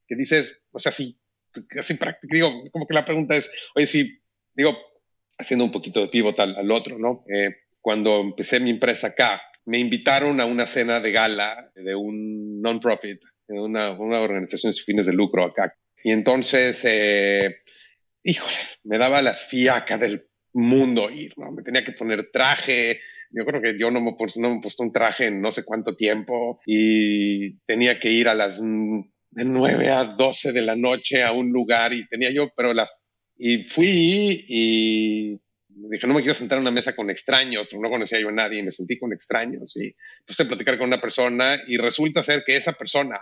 [0.09, 1.17] que dices, o sea, así
[1.99, 4.21] práctico, digo, como que la pregunta es, oye, si,
[4.55, 4.77] digo,
[5.39, 7.25] haciendo un poquito de pivot al, al otro, ¿no?
[7.33, 12.61] Eh, cuando empecé mi empresa acá, me invitaron a una cena de gala de un
[12.61, 15.75] non-profit, una, una organización sin fines de lucro acá.
[16.03, 17.57] Y entonces, eh,
[18.23, 21.51] híjole, me daba la fiaca del mundo ir, ¿no?
[21.53, 23.01] Me tenía que poner traje.
[23.31, 25.97] Yo creo que yo no me, no me puesto un traje en no sé cuánto
[25.97, 31.33] tiempo y tenía que ir a las de 9 a 12 de la noche a
[31.33, 32.89] un lugar y tenía yo, pero la...
[33.37, 35.41] Y fui y
[35.75, 38.33] dije, no me quiero sentar en una mesa con extraños, porque no conocía yo a
[38.33, 39.73] nadie y me sentí con extraños.
[39.77, 39.95] Y
[40.27, 43.19] puse a platicar con una persona y resulta ser que esa persona,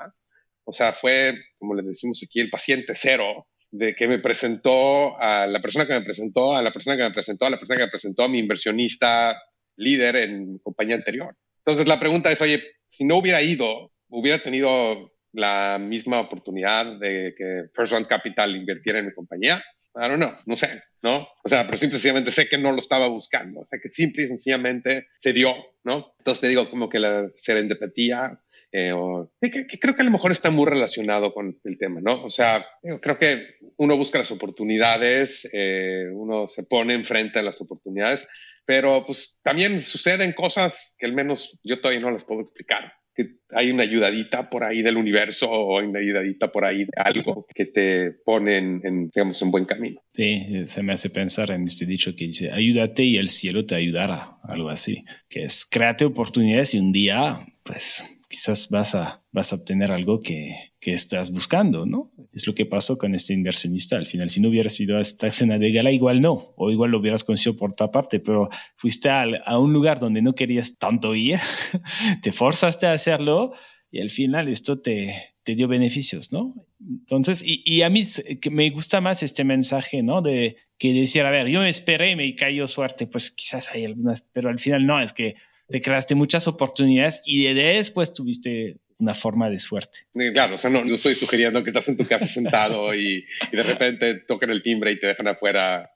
[0.64, 5.46] o sea, fue, como le decimos aquí, el paciente cero, de que me presentó a
[5.46, 7.86] la persona que me presentó, a la persona que me presentó, a la persona que
[7.86, 9.40] me presentó a mi inversionista
[9.76, 11.34] líder en compañía anterior.
[11.64, 17.34] Entonces la pregunta es, oye, si no hubiera ido, hubiera tenido la misma oportunidad de
[17.36, 19.62] que First Round Capital invirtiera en mi compañía?
[19.94, 21.28] I don't know, no sé, ¿no?
[21.44, 23.90] O sea, pero simple y sencillamente sé que no lo estaba buscando, o sea, que
[23.90, 26.14] simple y sencillamente se dio, ¿no?
[26.18, 28.40] Entonces te digo como que la serendipatía,
[28.72, 32.24] eh, o, que, creo que a lo mejor está muy relacionado con el tema, ¿no?
[32.24, 32.66] O sea,
[33.02, 38.26] creo que uno busca las oportunidades, eh, uno se pone enfrente a las oportunidades,
[38.64, 43.36] pero pues también suceden cosas que al menos yo todavía no las puedo explicar que
[43.50, 47.46] hay una ayudadita por ahí del universo o hay una ayudadita por ahí de algo
[47.54, 50.00] que te pone en, digamos, en buen camino.
[50.14, 53.74] Sí, se me hace pensar en este dicho que dice, ayúdate y el cielo te
[53.74, 59.52] ayudará, algo así, que es créate oportunidades y un día, pues quizás vas a, vas
[59.52, 62.10] a obtener algo que, que estás buscando, ¿no?
[62.32, 63.98] Es lo que pasó con este inversionista.
[63.98, 66.92] Al final, si no hubieras ido a esta cena de gala, igual no, o igual
[66.92, 70.78] lo hubieras conocido por otra parte, pero fuiste a, a un lugar donde no querías
[70.78, 71.38] tanto ir,
[72.22, 73.52] te forzaste a hacerlo
[73.90, 76.54] y al final esto te, te dio beneficios, ¿no?
[76.80, 78.04] Entonces, y, a mí
[78.50, 80.22] me gusta más este mensaje, ¿no?
[80.22, 83.84] De que decir, a ver, yo me esperé y me cayó suerte, pues quizás hay
[83.84, 85.34] algunas, pero al final no, es que
[85.68, 90.00] te creaste muchas oportunidades y de después tuviste una forma de suerte.
[90.32, 93.56] Claro, o sea, no, no estoy sugiriendo que estás en tu casa sentado y, y,
[93.56, 95.90] de repente tocan el timbre y te dejan afuera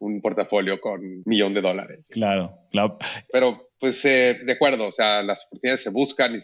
[0.00, 2.06] un portafolio con un millón de dólares.
[2.10, 2.98] Claro, claro.
[3.32, 6.38] Pero pues eh, de acuerdo, o sea, las oportunidades se buscan y,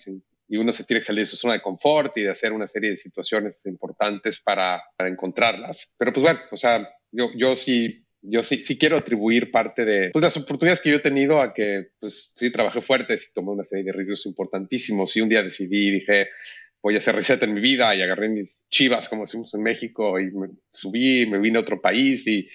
[0.49, 2.68] y, uno se tiene que salir de su zona de confort y de hacer una
[2.68, 5.94] serie de situaciones importantes para, para encontrarlas.
[5.99, 10.11] Pero pues bueno, o sea, yo, yo sí yo sí, sí quiero atribuir parte de
[10.12, 13.53] pues, las oportunidades que yo he tenido a que, pues sí, trabajé fuerte, sí tomé
[13.53, 16.29] una serie de riesgos importantísimos y un día decidí, dije,
[16.83, 20.19] voy a hacer reset en mi vida y agarré mis chivas, como decimos en México,
[20.21, 22.49] y me subí, me vine a otro país y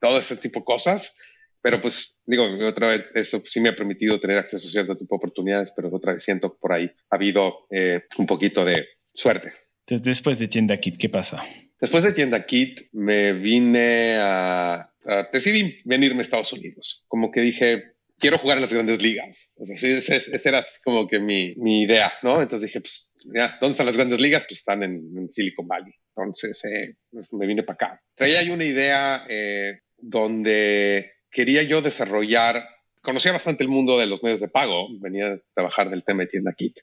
[0.00, 1.18] todo ese tipo de cosas.
[1.60, 5.16] Pero pues digo, otra vez, eso sí me ha permitido tener acceso a cierto tipo
[5.16, 8.86] de oportunidades, pero otra vez siento que por ahí ha habido eh, un poquito de
[9.12, 9.52] suerte.
[9.80, 11.44] Entonces, después de Tienda Kit, ¿qué pasa?
[11.80, 17.04] Después de Tienda Kit, me vine a Ah, decidí venirme a Estados Unidos.
[17.08, 19.52] Como que dije, quiero jugar en las grandes ligas.
[19.56, 22.42] O sea, esa era como que mi, mi, idea, ¿no?
[22.42, 24.44] Entonces dije, pues, ya, ¿dónde están las grandes ligas?
[24.48, 25.92] Pues están en, Silicon Valley.
[26.16, 28.02] Entonces eh, pues, me vine para acá.
[28.14, 32.66] Traía ahí una idea eh, donde quería yo desarrollar,
[33.02, 36.28] conocía bastante el mundo de los medios de pago, venía a trabajar del tema de
[36.28, 36.78] tienda kit.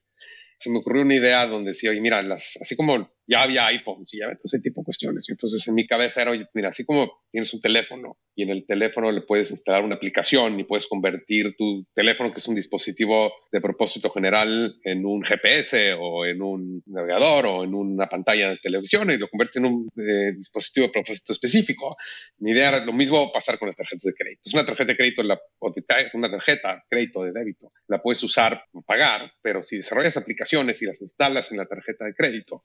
[0.60, 4.14] Se me ocurrió una idea donde decía, oye, mira, las, así como ya había iPhones
[4.14, 5.28] y ya ese tipo de cuestiones.
[5.30, 8.50] Y entonces en mi cabeza era, oye, mira, así como tienes un teléfono y en
[8.50, 12.56] el teléfono le puedes instalar una aplicación y puedes convertir tu teléfono, que es un
[12.56, 18.50] dispositivo de propósito general, en un GPS o en un navegador o en una pantalla
[18.50, 21.96] de televisión y lo convierte en un eh, dispositivo de propósito específico.
[22.40, 24.42] Mi idea era lo mismo pasar con las tarjetas de crédito.
[24.46, 25.40] Es una tarjeta de crédito, la,
[26.14, 30.86] una tarjeta crédito de débito, la puedes usar para pagar, pero si desarrollas aplicaciones y
[30.86, 32.64] las instalas en la tarjeta de crédito,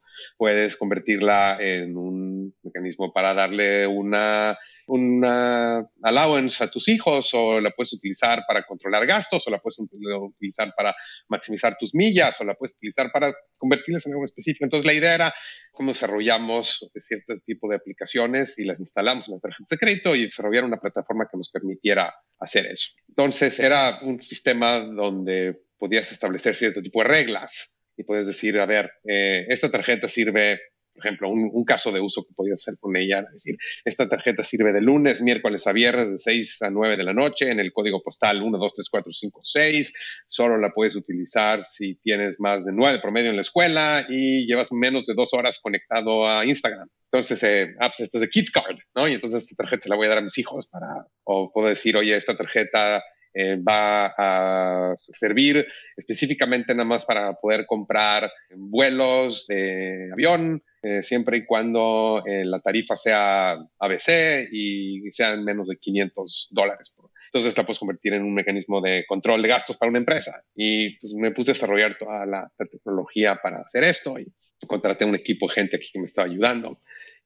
[0.49, 7.71] puedes convertirla en un mecanismo para darle una, una allowance a tus hijos o la
[7.73, 10.97] puedes utilizar para controlar gastos o la puedes utilizar para
[11.29, 14.65] maximizar tus millas o la puedes utilizar para convertirlas en algo específico.
[14.65, 15.35] Entonces la idea era
[15.71, 20.25] cómo desarrollamos cierto tipo de aplicaciones y las instalamos en las tarjetas de crédito y
[20.25, 22.93] desarrollar una plataforma que nos permitiera hacer eso.
[23.07, 28.67] Entonces era un sistema donde podías establecer cierto tipo de reglas y puedes decir, a
[28.67, 30.61] ver, eh, esta tarjeta sirve,
[30.95, 34.45] por ejemplo, un, caso de uso que podías hacer con ella, es decir, esta tarjeta
[34.45, 37.73] sirve de lunes, miércoles a viernes de 6 a 9 de la noche en el
[37.73, 39.93] código postal 1, 2, 3, 4, 5, 6.
[40.29, 44.71] Solo la puedes utilizar si tienes más de 9 promedio en la escuela y llevas
[44.71, 46.89] menos de dos horas conectado a Instagram.
[47.11, 49.09] Entonces, eh, ah, pues esto es de Kids Card, ¿no?
[49.09, 51.69] Y entonces esta tarjeta se la voy a dar a mis hijos para, o puedo
[51.69, 53.03] decir, oye, esta tarjeta
[53.35, 61.39] eh, va a servir específicamente nada más para poder comprar vuelos de avión, eh, siempre
[61.39, 66.95] y cuando eh, la tarifa sea ABC y sean menos de 500 dólares.
[67.27, 70.43] Entonces la puedes convertir en un mecanismo de control de gastos para una empresa.
[70.55, 74.27] Y pues me puse a desarrollar toda la, tecnología para hacer esto y
[74.67, 76.81] contraté un equipo de gente aquí que me estaba ayudando.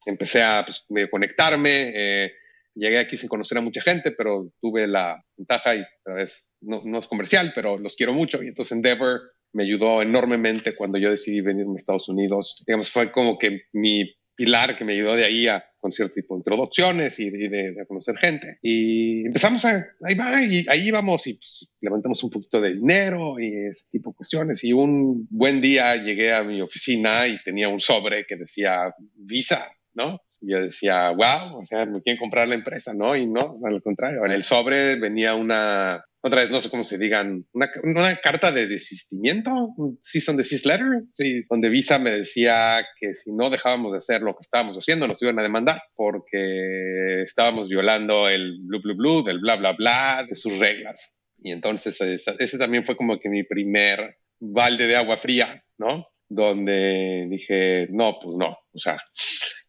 [0.05, 2.33] Empecé a pues, conectarme
[2.75, 6.83] llegué aquí sin conocer a mucha gente, pero tuve la ventaja y a vez no,
[6.85, 8.43] no, es comercial, pero los quiero mucho.
[8.43, 9.21] Y entonces Endeavor
[9.53, 12.63] me ayudó enormemente cuando yo decidí venir a Estados Unidos.
[12.67, 16.35] Digamos, fue como que mi pilar que me ayudó de ahí a con cierto tipo
[16.35, 18.59] de introducciones y de, conocer gente.
[18.63, 23.41] Y empezamos a, ahí va, y ahí vamos y pues, levantamos un poquito de dinero
[23.41, 24.63] y ese tipo de cuestiones.
[24.63, 29.73] Y un buen día llegué a mi oficina y tenía un sobre que decía Visa,
[29.95, 30.21] ¿no?
[30.43, 33.17] Yo decía, wow, o sea, me quieren comprar la empresa, ¿no?
[33.17, 36.99] Y no, al contrario, en el sobre venía una, otra vez, no sé cómo se
[36.99, 42.85] digan, una, una carta de desistimiento, un cease desist letter, sí, donde Visa me decía
[42.99, 47.23] que si no dejábamos de hacer lo que estábamos haciendo, nos iban a demandar porque
[47.23, 51.21] estábamos violando el blue, blue, blue, del bla, bla, bla, de sus reglas.
[51.39, 56.07] Y entonces ese, ese también fue como que mi primer balde de agua fría, ¿no?
[56.35, 58.97] Donde dije, no, pues no, o sea,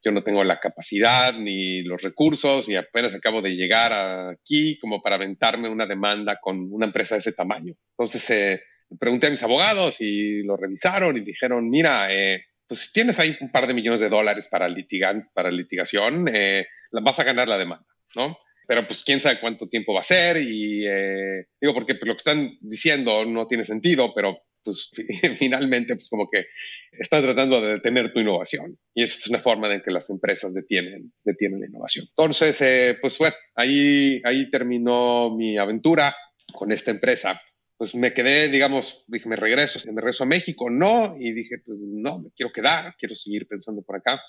[0.02, 3.92] yo no tengo la capacidad ni los recursos y apenas acabo de llegar
[4.30, 7.74] aquí como para aventarme una demanda con una empresa de ese tamaño.
[7.98, 8.64] Entonces eh,
[8.98, 13.52] pregunté a mis abogados y lo revisaron y dijeron, mira, eh, pues tienes ahí un
[13.52, 17.88] par de millones de dólares para, litigan, para litigación, eh, vas a ganar la demanda,
[18.16, 18.38] ¿no?
[18.68, 22.18] Pero pues quién sabe cuánto tiempo va a ser y eh, digo porque lo que
[22.18, 24.92] están diciendo no tiene sentido, pero pues
[25.38, 26.46] finalmente, pues como que
[26.92, 28.78] están tratando de detener tu innovación.
[28.94, 32.06] Y esa es una forma en que las empresas detienen, detienen la innovación.
[32.10, 36.16] Entonces, eh, pues bueno, ahí, ahí terminó mi aventura
[36.54, 37.42] con esta empresa.
[37.78, 41.80] pues me quedé, digamos, dije, me regreso, me regreso a México, no, y dije, pues
[41.82, 44.22] no, me quiero quedar, quiero seguir pensando por acá.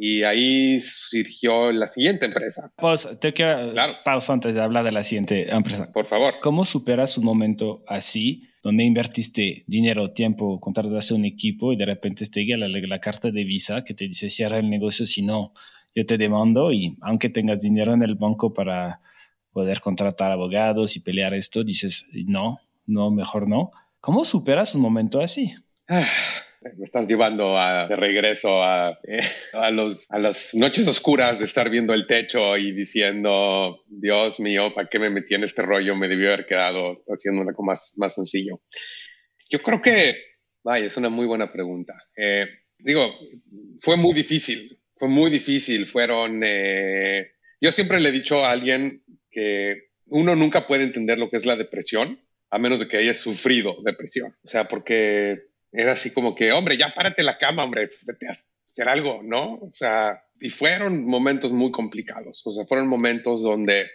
[0.00, 2.72] Y ahí surgió la siguiente empresa.
[2.76, 5.90] Pues te quiero pausa antes de hablar de la siguiente empresa.
[5.92, 6.34] Por favor.
[6.40, 12.24] ¿Cómo superas un momento así, donde invertiste dinero, tiempo, contrataste un equipo y de repente
[12.26, 15.52] te llega la, la carta de visa que te dice cierra el negocio, si no,
[15.96, 19.00] yo te demando y aunque tengas dinero en el banco para
[19.52, 23.72] poder contratar abogados y pelear esto, dices, no, no, mejor no.
[24.00, 25.56] ¿Cómo superas un momento así?
[26.60, 27.54] Me estás llevando
[27.88, 32.56] de regreso a, eh, a, los, a las noches oscuras de estar viendo el techo
[32.56, 35.94] y diciendo, Dios mío, ¿para qué me metí en este rollo?
[35.94, 38.60] Me debió haber quedado haciendo algo más, más sencillo.
[39.50, 40.16] Yo creo que,
[40.64, 41.94] vaya, es una muy buena pregunta.
[42.16, 42.46] Eh,
[42.78, 43.14] digo,
[43.80, 45.86] fue muy difícil, fue muy difícil.
[45.86, 51.30] Fueron, eh, yo siempre le he dicho a alguien que uno nunca puede entender lo
[51.30, 54.34] que es la depresión a menos de que haya sufrido depresión.
[54.42, 58.28] O sea, porque era así como que, hombre, ya párate la cama, hombre, pues vete
[58.28, 59.54] a hacer algo, ¿no?
[59.54, 63.90] O sea, y fueron momentos muy complicados, o sea, fueron momentos donde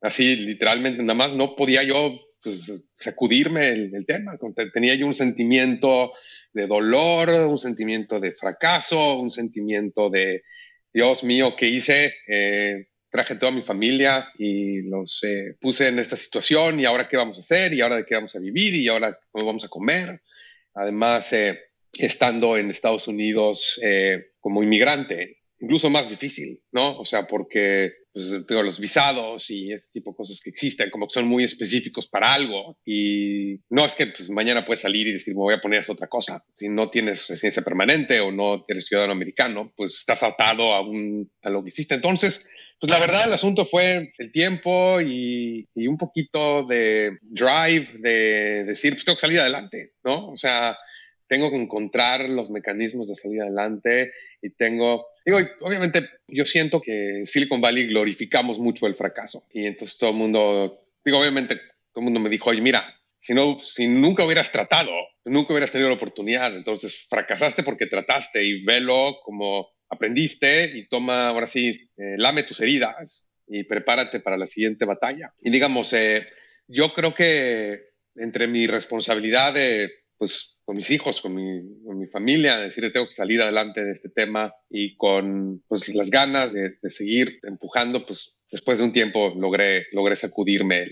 [0.00, 4.38] así literalmente nada más no podía yo pues, sacudirme el, tema,
[4.72, 6.12] tenía yo un sentimiento
[6.52, 10.42] de dolor, un sentimiento de fracaso, un sentimiento de,
[10.92, 12.14] Dios mío, ¿qué hice?
[12.28, 17.16] Eh, traje toda mi familia y los eh, puse en esta situación y ahora qué
[17.16, 19.68] vamos a hacer y ahora de qué vamos a vivir y ahora cómo vamos a
[19.68, 20.20] comer.
[20.74, 21.58] Además, eh,
[21.94, 26.98] estando en Estados Unidos eh, como inmigrante, incluso más difícil, ¿no?
[26.98, 31.06] O sea, porque pues, tengo los visados y este tipo de cosas que existen, como
[31.06, 32.78] que son muy específicos para algo.
[32.84, 36.08] Y no es que pues, mañana puedes salir y decir, me voy a poner otra
[36.08, 36.44] cosa.
[36.52, 40.80] Si no tienes residencia permanente o no eres ciudadano americano, pues estás atado a,
[41.42, 41.94] a lo que existe.
[41.94, 42.46] Entonces,
[42.82, 48.64] pues la verdad el asunto fue el tiempo y, y un poquito de drive de,
[48.64, 50.30] decir, pues tengo que salir adelante, ¿no?
[50.30, 50.76] O sea,
[51.28, 54.10] tengo que encontrar los mecanismos de salir adelante
[54.42, 59.96] y tengo, digo, obviamente yo siento que Silicon Valley glorificamos mucho el fracaso y entonces
[59.96, 63.86] todo el mundo, digo, obviamente todo el mundo me dijo, oye, mira, si, no, si
[63.86, 64.90] nunca hubieras tratado,
[65.24, 71.28] nunca hubieras tenido la oportunidad, entonces fracasaste porque trataste y velo como aprendiste y toma,
[71.28, 75.34] ahora sí, eh, lame tus heridas y prepárate para la siguiente batalla.
[75.40, 76.26] Y digamos, eh,
[76.66, 82.06] yo creo que entre mi responsabilidad de, pues, con mis hijos, con mi, con mi
[82.06, 86.78] familia, decir, tengo que salir adelante de este tema y con pues, las ganas de,
[86.88, 90.86] seguir empujando, pues después de un tiempo logré, logré sacudirme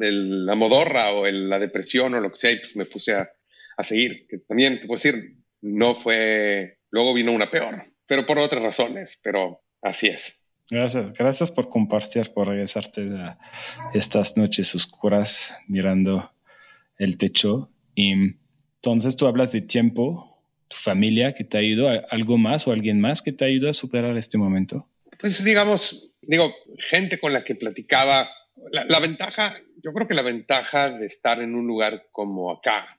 [0.00, 3.30] el, la modorra o la depresión o lo que sea y pues me puse a,
[3.76, 4.26] a seguir.
[4.28, 9.20] Que también, te puedo decir, no fue, luego vino una peor pero por otras razones,
[9.22, 10.42] pero así es.
[10.68, 13.38] Gracias, gracias por compartir, por regresarte a
[13.94, 16.28] estas noches oscuras mirando
[16.98, 17.70] el techo.
[17.94, 18.34] Y
[18.74, 23.00] entonces tú hablas de tiempo, tu familia que te ha ayudado, algo más o alguien
[23.00, 24.88] más que te ha ayudado a superar este momento.
[25.20, 26.52] Pues digamos, digo,
[26.88, 28.28] gente con la que platicaba,
[28.72, 32.98] la, ventaja, yo creo que la ventaja de estar en un lugar como acá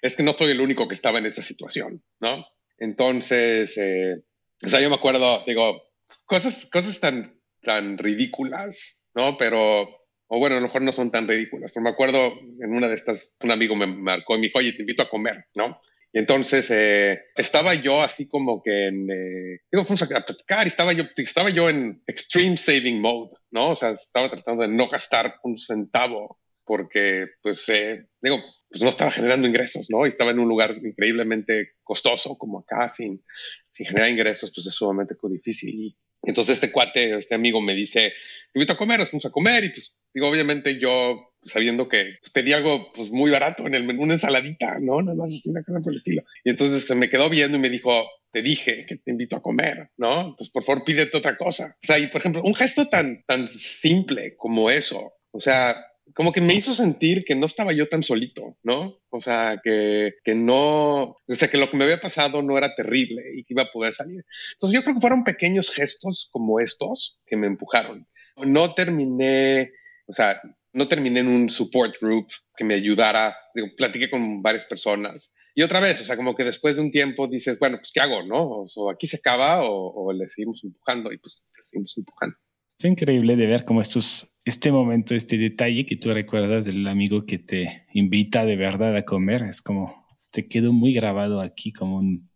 [0.00, 2.46] es que no soy el único que estaba en esa situación, ¿no?
[2.78, 4.22] Entonces, eh,
[4.62, 5.82] o sea, yo me acuerdo, digo,
[6.26, 9.36] cosas, cosas tan, tan ridículas, ¿no?
[9.36, 9.82] Pero,
[10.26, 12.94] o bueno, a lo mejor no son tan ridículas, pero me acuerdo en una de
[12.94, 15.80] estas, un amigo me marcó y me dijo, oye, te invito a comer, ¿no?
[16.12, 20.68] Y entonces eh, estaba yo así como que en, eh, digo, fuimos a platicar y
[20.68, 23.70] estaba yo, estaba yo en extreme saving mode, ¿no?
[23.70, 28.38] O sea, estaba tratando de no gastar un centavo porque, pues, eh, digo,
[28.74, 30.04] pues no estaba generando ingresos, ¿no?
[30.04, 33.22] Y estaba en un lugar increíblemente costoso como acá, sin,
[33.70, 35.72] sin generar ingresos, pues es sumamente difícil.
[35.72, 38.12] Y entonces este cuate, este amigo me dice,
[38.52, 42.16] te invito a comer, nos vamos a comer y pues digo, obviamente yo sabiendo que
[42.20, 45.00] pues, pedí algo pues muy barato en el menú, una ensaladita, ¿no?
[45.02, 46.24] Nada más así una cosa por el estilo.
[46.42, 49.42] Y entonces se me quedó viendo y me dijo, te dije que te invito a
[49.42, 50.30] comer, ¿no?
[50.30, 51.76] Entonces por favor pídete otra cosa.
[51.80, 55.76] O sea, y por ejemplo, un gesto tan, tan simple como eso, o sea,
[56.12, 59.00] como que me hizo sentir que no estaba yo tan solito, ¿no?
[59.10, 62.74] O sea, que, que no, o sea, que lo que me había pasado no era
[62.74, 64.24] terrible y que iba a poder salir.
[64.52, 68.06] Entonces yo creo que fueron pequeños gestos como estos que me empujaron.
[68.36, 69.72] No terminé,
[70.06, 70.40] o sea,
[70.72, 75.32] no terminé en un support group que me ayudara, digo, platiqué con varias personas.
[75.54, 78.00] Y otra vez, o sea, como que después de un tiempo dices, bueno, pues ¿qué
[78.00, 78.64] hago, no?
[78.76, 82.36] O, aquí se acaba o, o le seguimos empujando y pues le seguimos empujando.
[82.84, 87.24] Es increíble de ver cómo estos, este momento, este detalle que tú recuerdas del amigo
[87.24, 91.96] que te invita de verdad a comer, es como, te quedó muy grabado aquí como
[91.96, 92.28] un,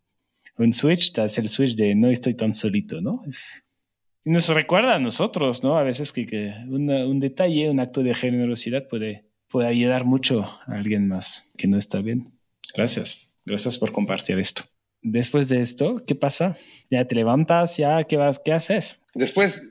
[0.57, 3.21] un switch, te hace el switch de no estoy tan solito, ¿no?
[3.27, 3.63] Es,
[4.25, 5.77] nos recuerda a nosotros, ¿no?
[5.77, 10.73] A veces que, que un detalle, un acto de generosidad puede puede ayudar mucho a
[10.73, 12.31] alguien más que no está bien.
[12.75, 13.29] Gracias.
[13.45, 14.63] Gracias por compartir esto.
[15.01, 16.57] Después de esto, ¿qué pasa?
[16.89, 18.39] Ya te levantas, ya, ¿qué vas?
[18.43, 18.99] ¿Qué haces?
[19.15, 19.61] Después,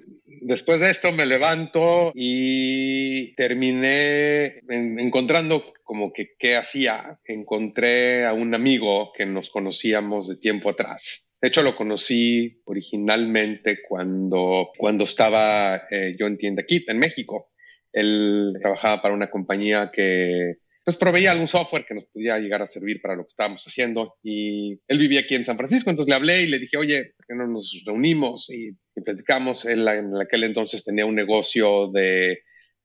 [0.42, 7.20] después de esto me levanto y terminé encontrando como que qué hacía.
[7.24, 11.32] Encontré a un amigo que nos conocíamos de tiempo atrás.
[11.40, 17.50] De hecho, lo conocí originalmente cuando, cuando estaba eh, yo en Tienda Kit en México.
[17.92, 20.56] Él trabajaba para una compañía que
[20.88, 24.14] pues proveía algún software que nos podía llegar a servir para lo que estábamos haciendo.
[24.22, 27.26] Y él vivía aquí en San Francisco, entonces le hablé y le dije, oye, ¿por
[27.26, 28.70] qué no nos reunimos y,
[29.04, 29.66] platicamos?
[29.66, 32.38] Él en aquel entonces tenía un negocio de,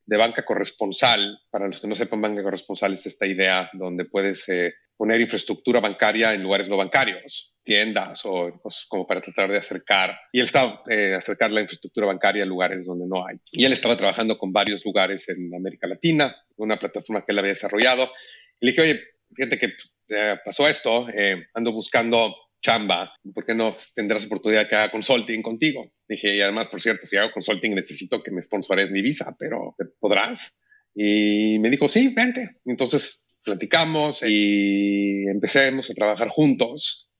[0.05, 1.39] de, banca corresponsal.
[1.49, 5.79] Para los que no sepan, banca corresponsal es esta idea donde puedes eh, poner infraestructura
[5.79, 10.17] bancaria en lugares no bancarios, tiendas o como para tratar de acercar.
[10.31, 13.37] Y él estaba eh, acercar la infraestructura bancaria a lugares donde no hay.
[13.51, 17.53] Y él estaba trabajando con varios lugares en América Latina, una plataforma que él había
[17.53, 18.11] desarrollado.
[18.59, 19.01] Y le dije, oye,
[19.35, 24.75] fíjate que pues, pasó esto, eh, ando buscando chamba, ¿por qué no tendrás oportunidad que
[24.75, 25.91] haga consulting contigo?
[26.07, 29.75] Dije, y además, por cierto, si hago consulting necesito que me sponsores mi visa, pero
[29.99, 30.59] ¿podrás?
[30.95, 32.57] Y me dijo, sí, vente.
[32.65, 37.11] Entonces platicamos y empecemos a trabajar juntos.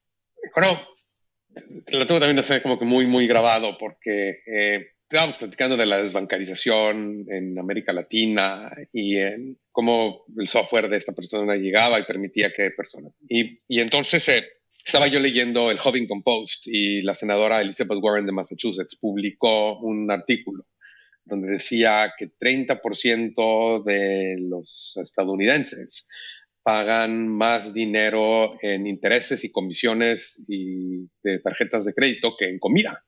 [0.56, 0.80] Bueno,
[1.92, 6.02] lo tengo también hacer como que muy, muy grabado porque eh, estábamos platicando de la
[6.02, 12.54] desbancarización en América Latina y en cómo el software de esta persona llegaba y permitía
[12.56, 13.14] que personas.
[13.28, 14.44] Y, y entonces eh,
[14.84, 20.12] estaba yo leyendo el Huffington Post y la senadora Elizabeth Warren de Massachusetts publicó un
[20.12, 20.66] artículo
[21.26, 26.10] donde decía que 30% de los estadounidenses
[26.64, 33.06] pagan más dinero en intereses y comisiones y de tarjetas de crédito que en comida.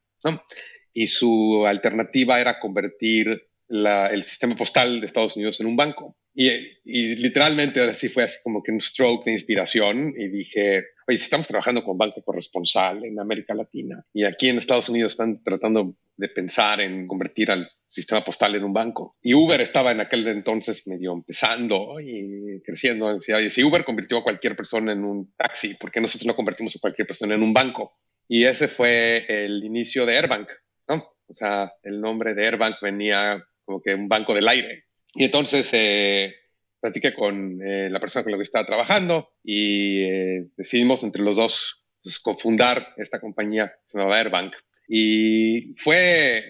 [0.94, 6.16] Y su alternativa era convertir el sistema postal de Estados Unidos en un banco.
[6.34, 6.50] Y,
[6.84, 11.48] y literalmente así fue así como que un stroke de inspiración y dije, oye, estamos
[11.48, 16.30] trabajando con banco corresponsal en América Latina y aquí en Estados Unidos están tratando de
[16.30, 19.16] pensar en convertir al sistema postal en un banco.
[19.22, 23.14] Y Uber estaba en aquel entonces medio empezando y creciendo.
[23.14, 26.36] Decía, oye, si Uber convirtió a cualquier persona en un taxi, ¿por qué nosotros no
[26.36, 27.98] convertimos a cualquier persona en un banco?
[28.28, 30.50] Y ese fue el inicio de Airbank,
[30.90, 31.06] ¿no?
[31.28, 34.86] O sea, el nombre de Airbank venía como que un banco del aire.
[35.14, 36.34] Y entonces eh,
[36.80, 41.36] platiqué con eh, la persona con la que estaba trabajando y eh, decidimos entre los
[41.36, 44.54] dos pues, cofundar esta compañía se llamaba Airbank.
[44.88, 46.44] Y fue,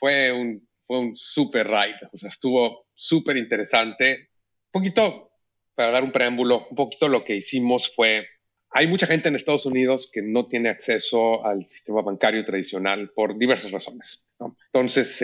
[0.00, 4.30] fue un, fue un super ride, o sea, estuvo súper interesante.
[4.72, 5.30] Un poquito,
[5.76, 8.26] para dar un preámbulo, un poquito lo que hicimos fue,
[8.72, 13.36] hay mucha gente en Estados Unidos que no tiene acceso al sistema bancario tradicional por
[13.36, 14.28] diversas razones.
[14.72, 15.16] Entonces,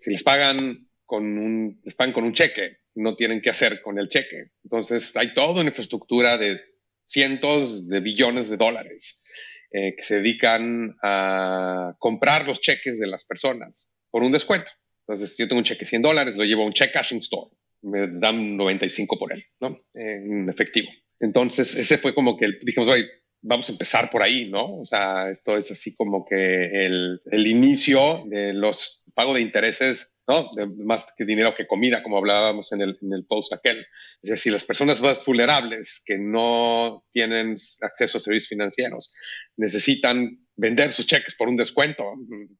[0.00, 3.98] si les pagan con un, les pagan con un cheque, no tienen qué hacer con
[3.98, 4.50] el cheque.
[4.64, 6.60] Entonces hay toda una infraestructura de
[7.04, 9.24] cientos de billones de dólares
[9.70, 14.70] eh, que se dedican a comprar los cheques de las personas por un descuento.
[15.06, 17.50] Entonces yo tengo un cheque de 100 dólares, lo llevo a un check cashing store,
[17.82, 19.80] me dan 95 por él, ¿no?
[19.94, 20.88] En efectivo.
[21.20, 23.06] Entonces ese fue como que dijimos, oye,
[23.42, 24.80] vamos a empezar por ahí, ¿no?
[24.80, 30.12] O sea, esto es así como que el, el inicio de los pagos de intereses
[30.28, 30.50] ¿no?
[30.84, 33.86] más que dinero que comida, como hablábamos en el, en el post aquel.
[34.22, 39.14] Es decir, las personas más vulnerables que no tienen acceso a servicios financieros
[39.56, 42.04] necesitan vender sus cheques por un descuento.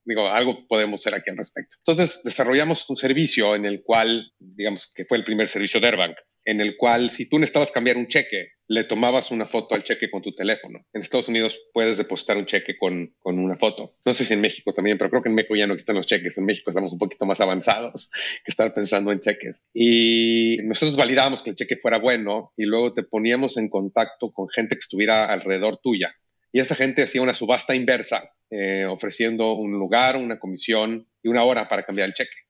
[0.05, 1.77] Digo, algo podemos hacer aquí al respecto.
[1.85, 6.17] Entonces, desarrollamos un servicio en el cual, digamos, que fue el primer servicio de Airbank,
[6.49, 10.11] en el cual si tú necesitabas cambiar un cheque, le tomabas una foto al cheque
[10.11, 10.82] con tu teléfono.
[10.94, 13.96] En Estados Unidos puedes depositar un cheque con, con, una foto.
[14.03, 16.07] No sé si en México también, pero creo que en México ya no existen los
[16.07, 16.38] cheques.
[16.38, 18.11] En México estamos un poquito más avanzados
[18.46, 19.68] que estar pensando en cheques.
[19.74, 24.49] Y nosotros validábamos que el cheque fuera bueno y luego te poníamos en contacto con
[24.49, 26.14] gente que estuviera alrededor tuya.
[26.51, 31.44] Y esa gente hacía una subasta inversa, eh, ofreciendo un lugar, una comisión y una
[31.44, 32.47] hora para cambiar el cheque.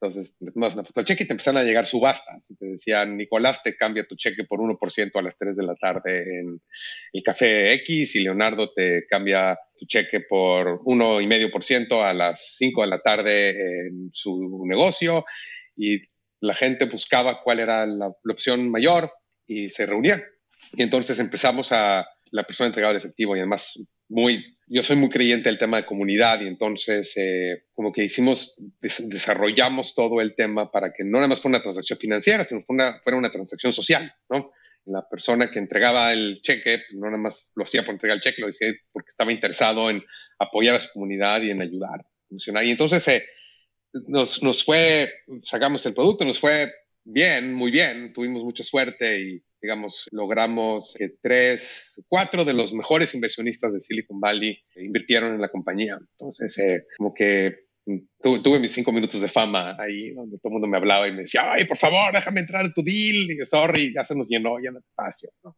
[0.00, 2.50] Entonces, le tomas una foto del cheque y te empezaron a llegar subastas.
[2.50, 5.74] Y te decían, Nicolás te cambia tu cheque por 1% a las 3 de la
[5.74, 6.60] tarde en
[7.12, 12.88] el café X y Leonardo te cambia tu cheque por 1,5% a las 5 de
[12.88, 15.24] la tarde en su negocio.
[15.76, 16.02] Y
[16.40, 19.10] la gente buscaba cuál era la, la opción mayor
[19.46, 20.22] y se reunían.
[20.74, 23.78] Y entonces empezamos a, la persona entregaba el efectivo y además
[24.08, 28.56] muy yo soy muy creyente del tema de comunidad y entonces eh, como que hicimos,
[28.80, 33.00] desarrollamos todo el tema para que no nada más fuera una transacción financiera, sino fuera
[33.04, 34.52] una, transacción social, ¿no?
[34.84, 38.22] La persona que entregaba el cheque, pues, no nada más lo hacía por entregar el
[38.22, 40.02] cheque, lo decía porque estaba interesado en
[40.38, 42.64] apoyar a su comunidad y en ayudar funcionar.
[42.64, 43.24] Y entonces eh,
[44.08, 45.12] nos, nos fue,
[45.44, 46.72] sacamos el producto, nos fue
[47.04, 53.14] bien, muy bien, tuvimos mucha suerte y digamos, logramos que tres, cuatro de los mejores
[53.14, 55.98] inversionistas de Silicon Valley invirtieron en la compañía.
[56.12, 57.66] Entonces, eh, como que
[58.20, 61.22] tuve, mis cinco minutos de fama ahí, donde todo el mundo me hablaba y me
[61.22, 63.30] decía, ay, por favor, déjame entrar en tu deal.
[63.30, 65.30] Y sorry, ya se nos llenó, ya no espacio.
[65.44, 65.56] ¿no?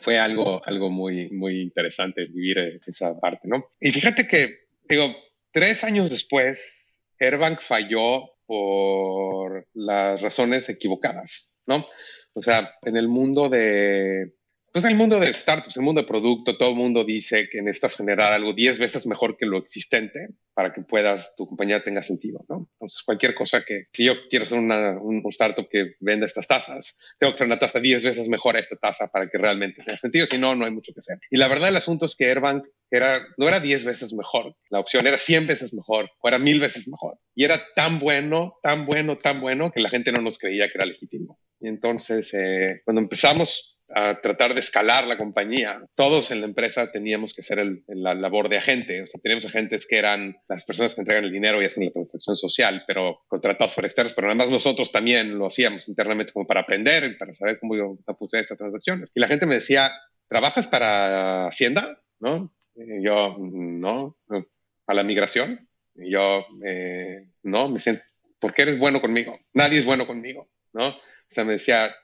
[0.00, 3.64] Fue algo, algo muy, muy interesante vivir esa parte, ¿no?
[3.80, 5.14] Y fíjate que, digo,
[5.52, 11.86] tres años después, Airbank falló por las razones equivocadas, ¿no?
[12.34, 14.34] O sea, en el mundo de
[14.72, 17.94] pues el mundo de startups, el mundo de producto, todo el mundo dice que necesitas
[17.94, 22.42] generar algo 10 veces mejor que lo existente para que puedas, tu compañía tenga sentido,
[22.48, 22.70] ¿no?
[22.76, 26.98] Entonces, cualquier cosa que, si yo quiero ser una, un, startup que venda estas tazas,
[27.18, 29.98] tengo que hacer una taza 10 veces mejor a esta taza para que realmente tenga
[29.98, 31.18] sentido, si no, no hay mucho que hacer.
[31.30, 34.80] Y la verdad, el asunto es que Airbank era, no era 10 veces mejor, la
[34.80, 37.18] opción era 100 veces mejor o era 1000 veces mejor.
[37.34, 40.78] Y era tan bueno, tan bueno, tan bueno que la gente no nos creía que
[40.78, 41.38] era legítimo.
[41.62, 45.84] Y entonces, eh, cuando empezamos a tratar de escalar la compañía.
[45.94, 49.02] Todos en la empresa teníamos que hacer la labor de agente.
[49.02, 51.90] O sea, teníamos agentes que eran las personas que entregan el dinero y hacen la
[51.90, 54.14] transacción social, pero contratados por externos.
[54.14, 58.14] Pero además nosotros también lo hacíamos internamente como para aprender, para saber cómo iba a
[58.14, 59.10] funcionar estas transacciones.
[59.14, 59.92] Y la gente me decía,
[60.28, 62.00] ¿trabajas para Hacienda?
[62.20, 62.52] ¿No?
[62.74, 64.16] Y yo, no.
[64.86, 65.68] ¿A la migración?
[65.94, 68.02] Y yo, eh, no, me siento,
[68.38, 69.38] ¿por qué eres bueno conmigo?
[69.52, 70.94] Nadie es bueno conmigo, ¿no?
[71.32, 71.96] O sea, me decía,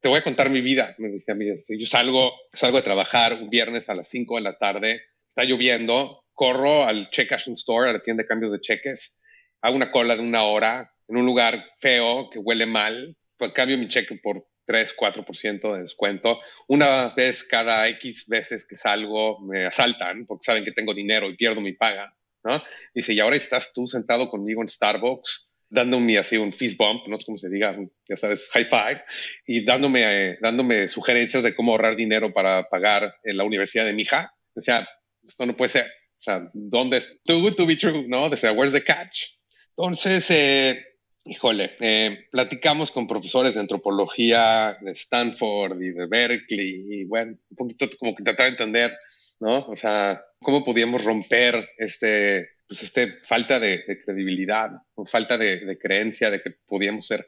[0.00, 0.94] te voy a contar mi vida.
[0.96, 4.40] Me decía, mira, si yo salgo, salgo de trabajar un viernes a las 5 de
[4.40, 8.60] la tarde, está lloviendo, corro al check cashing store, a la tienda de cambios de
[8.60, 9.20] cheques,
[9.60, 13.76] hago una cola de una hora en un lugar feo que huele mal, pues cambio
[13.76, 16.40] mi cheque por 3, 4% de descuento.
[16.66, 21.36] Una vez cada X veces que salgo me asaltan porque saben que tengo dinero y
[21.36, 22.16] pierdo mi paga.
[22.42, 22.62] ¿no?
[22.94, 27.16] Dice, y ahora estás tú sentado conmigo en Starbucks dándome así un fist bump, no
[27.16, 29.02] sé cómo se diga, ya sabes, high five,
[29.46, 34.02] y dándome, dándome sugerencias de cómo ahorrar dinero para pagar en la universidad de mi
[34.02, 34.34] hija.
[34.56, 34.86] Sea,
[35.26, 35.86] esto no puede ser.
[35.86, 37.20] O sea, ¿dónde es?
[37.24, 38.34] Too good to be true, ¿no?
[38.36, 39.30] Sea, where's the catch?
[39.76, 40.84] Entonces, eh,
[41.24, 47.56] híjole, eh, platicamos con profesores de antropología de Stanford y de Berkeley, y bueno, un
[47.56, 48.94] poquito como que tratar de entender,
[49.40, 49.66] ¿no?
[49.68, 56.30] O sea, cómo podíamos romper este pues este falta de, credibilidad o falta de, creencia
[56.30, 57.26] de que podíamos ser.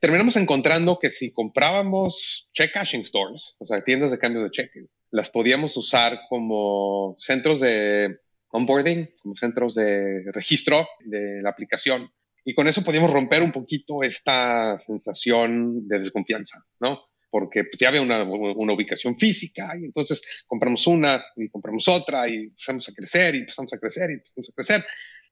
[0.00, 4.96] Terminamos encontrando que si comprábamos check cashing stores, o sea, tiendas de cambio de cheques,
[5.10, 12.08] las podíamos usar como centros de onboarding, como centros de registro de la aplicación.
[12.42, 17.02] Y con eso podíamos romper un poquito esta sensación de desconfianza, ¿no?
[17.38, 22.26] Porque pues, ya había una, una, ubicación física y entonces compramos una y compramos otra
[22.26, 24.84] y empezamos a crecer y empezamos a crecer y empezamos a crecer,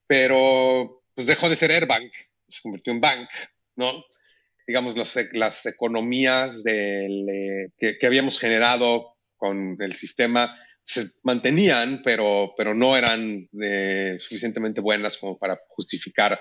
[0.05, 2.13] pero pues dejó de ser Airbank,
[2.47, 3.27] se convirtió en Bank,
[3.75, 4.05] ¿no?
[4.67, 12.03] Digamos, los, las economías del, eh, que, que, habíamos generado con el sistema se mantenían,
[12.03, 16.39] pero, pero no eran eh, suficientemente buenas como para justificar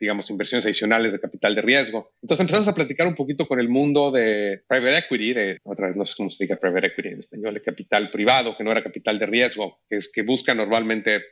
[0.00, 2.12] digamos, inversiones adicionales de capital de riesgo.
[2.22, 5.96] Entonces empezamos a platicar un poquito con el mundo de private equity, de, otra vez
[5.96, 8.82] no sé cómo se diga private equity en español, de capital privado, que no era
[8.82, 11.22] capital de riesgo, que es que busca normalmente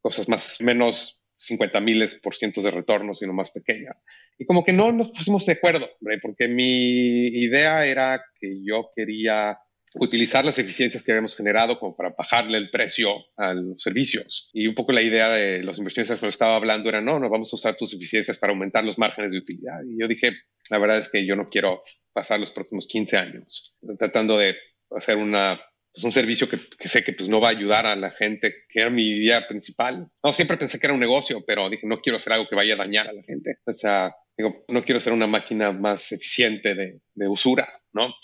[0.00, 4.04] cosas más, menos 50 miles por cientos de retorno, sino más pequeñas.
[4.38, 5.90] Y como que no nos pusimos de acuerdo,
[6.22, 9.58] porque mi idea era que yo quería
[9.94, 14.50] utilizar las eficiencias que habíamos generado como para bajarle el precio a los servicios.
[14.52, 17.52] Y un poco la idea de los inversionistas que estaba hablando era, no, no, vamos
[17.52, 19.80] a usar tus eficiencias para aumentar los márgenes de utilidad.
[19.86, 20.32] Y yo dije,
[20.70, 21.82] la verdad es que yo no quiero
[22.12, 24.56] pasar los próximos 15 años tratando de
[24.90, 25.60] hacer una,
[25.92, 28.80] pues un servicio que, sé que pues no va a ayudar a la gente, que
[28.80, 30.08] era mi idea principal.
[30.22, 32.74] No, siempre pensé que era un negocio, pero dije, no quiero hacer algo que vaya
[32.74, 33.56] a dañar a la gente.
[33.66, 38.14] O sea, digo, no quiero ser una máquina más eficiente de, de usura, ¿no?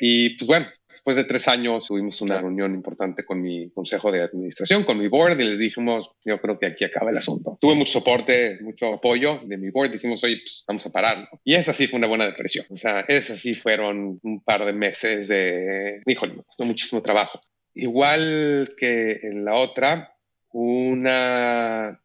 [0.00, 0.66] Y pues bueno,
[1.04, 5.06] después de tres años tuvimos una reunión importante con mi consejo de administración, con mi
[5.06, 7.58] board, y les dijimos, yo creo que aquí acaba el asunto.
[7.60, 11.28] Tuve mucho soporte, mucho apoyo de mi board, dijimos, oye, pues vamos a parar.
[11.44, 12.64] Y esa sí fue una buena depresión.
[12.70, 17.38] O sea, esas sí fueron un par de meses de, híjole, me costó muchísimo trabajo.
[17.74, 20.16] Igual que en la otra,
[20.52, 22.00] una,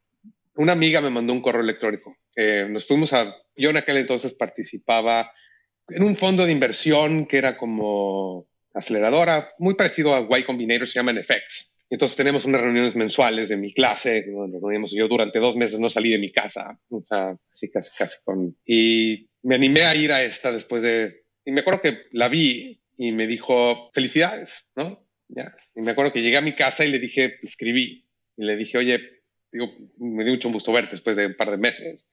[0.56, 2.18] una amiga me mandó un correo electrónico.
[2.36, 5.32] nos fuimos a, yo en aquel entonces participaba
[5.88, 11.00] en un fondo de inversión que era como aceleradora, muy parecido a Y Combinator, se
[11.00, 11.76] llama NFX.
[11.90, 16.12] Entonces tenemos unas reuniones mensuales de mi clase, nos Yo durante dos meses no salí
[16.12, 18.56] de mi casa, o sea, así casi, casi con...
[18.64, 21.24] Y me animé a ir a esta después de...
[21.46, 25.04] Y me acuerdo que la vi y me dijo, felicidades, ¿no?
[25.30, 25.56] Ya.
[25.76, 28.06] Y me acuerdo que llegué a mi casa y le dije, escribí,
[28.38, 29.00] y le dije, oye,
[29.52, 32.08] digo, me dio mucho gusto verte después de un par de meses.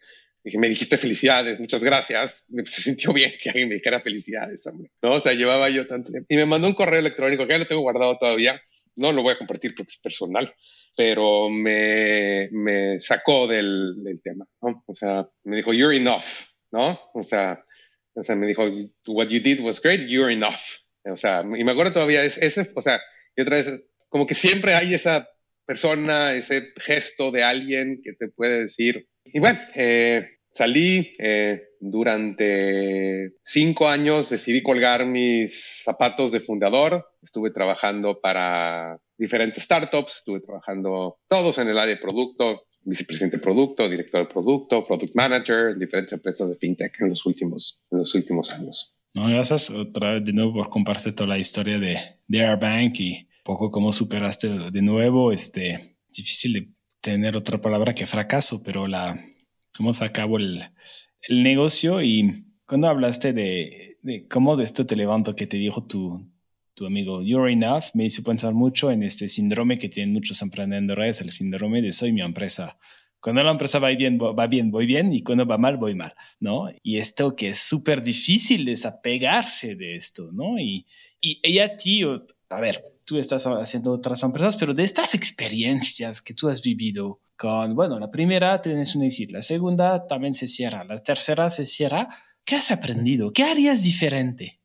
[0.54, 2.44] Me dijiste felicidades, muchas gracias.
[2.66, 4.90] Se sintió bien que alguien me dijera felicidades, hombre.
[5.02, 5.14] ¿No?
[5.14, 6.26] O sea, llevaba yo tanto tiempo.
[6.28, 8.60] Y me mandó un correo electrónico que ya lo tengo guardado todavía.
[8.94, 10.54] No lo voy a compartir porque es personal,
[10.96, 14.84] pero me, me sacó del, del tema, ¿no?
[14.86, 16.24] O sea, me dijo, you're enough,
[16.70, 16.98] ¿no?
[17.12, 17.62] O sea,
[18.14, 18.64] o sea, me dijo,
[19.06, 20.80] what you did was great, you're enough.
[21.04, 23.00] O sea, y me acuerdo todavía, es, ese, o sea,
[23.36, 25.28] y otra vez, como que siempre hay esa
[25.66, 29.06] persona, ese gesto de alguien que te puede decir.
[29.24, 37.06] Y bueno, eh, salí eh, durante cinco años, decidí colgar mis zapatos de fundador.
[37.22, 43.42] Estuve trabajando para diferentes startups, estuve trabajando todos en el área de producto, vicepresidente de
[43.42, 47.98] producto, director de producto, product manager en diferentes empresas de fintech en los últimos, en
[47.98, 48.96] los últimos años.
[49.14, 53.28] No, gracias otra vez de nuevo por compartir toda la historia de, de Airbank y
[53.44, 55.32] poco cómo superaste de nuevo.
[55.32, 56.68] Este, difícil de
[57.00, 59.18] tener otra palabra que fracaso, pero la,
[59.76, 60.62] cómo se acabó el,
[61.22, 65.84] el negocio y cuando hablaste de, de, cómo de esto te levanto que te dijo
[65.84, 66.28] tu,
[66.74, 71.20] tu amigo You're Enough, me hizo pensar mucho en este síndrome que tienen muchos emprendedores,
[71.20, 72.78] el síndrome de soy mi empresa.
[73.20, 76.14] Cuando la empresa va bien, va bien, voy bien, y cuando va mal, voy mal,
[76.38, 76.68] ¿no?
[76.82, 80.60] Y esto que es súper difícil desapegarse de esto, ¿no?
[80.60, 80.86] Y,
[81.20, 86.34] y ella, tío, a ver, tú estás haciendo otras empresas, pero de estas experiencias que
[86.34, 90.84] tú has vivido con, bueno, la primera tienes un éxito, la segunda también se cierra,
[90.84, 92.08] la tercera se cierra,
[92.44, 93.32] ¿qué has aprendido?
[93.32, 94.58] ¿Qué harías diferente?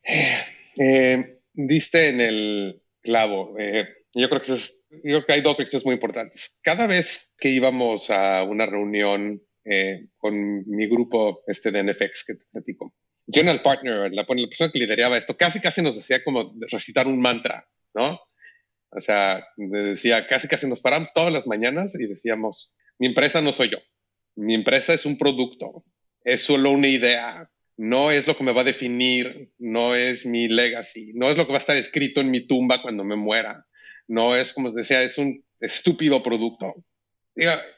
[0.78, 3.56] Eh, diste en el clavo.
[3.60, 6.60] Eh, yo creo que es, yo creo que hay dos lecciones muy importantes.
[6.64, 12.34] Cada vez que íbamos a una reunión eh, con mi grupo este de NFX que
[12.36, 12.96] te platico,
[13.28, 17.20] General Partner, la, la persona que lideraba esto, casi casi nos decía como recitar un
[17.20, 18.20] mantra, ¿no?
[18.92, 23.54] O sea, decía, casi casi nos paramos todas las mañanas y decíamos, mi empresa no
[23.54, 23.78] soy yo,
[24.36, 25.86] mi empresa es un producto,
[26.24, 30.50] es solo una idea, no es lo que me va a definir, no es mi
[30.50, 33.66] legacy, no es lo que va a estar escrito en mi tumba cuando me muera,
[34.08, 36.76] no es como os decía, es un estúpido producto.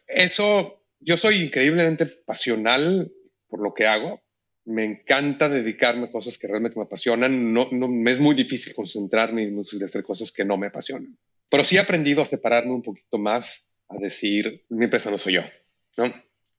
[0.08, 3.12] Eso, yo soy increíblemente pasional
[3.48, 4.24] por lo que hago,
[4.66, 8.74] me encanta dedicarme a cosas que realmente me apasionan, no, no me es muy difícil
[8.74, 11.18] concentrarme y hacer cosas que no me apasionan.
[11.50, 15.34] Pero sí he aprendido a separarme un poquito más, a decir, mi empresa no soy
[15.34, 15.42] yo,
[15.98, 16.14] ¿no?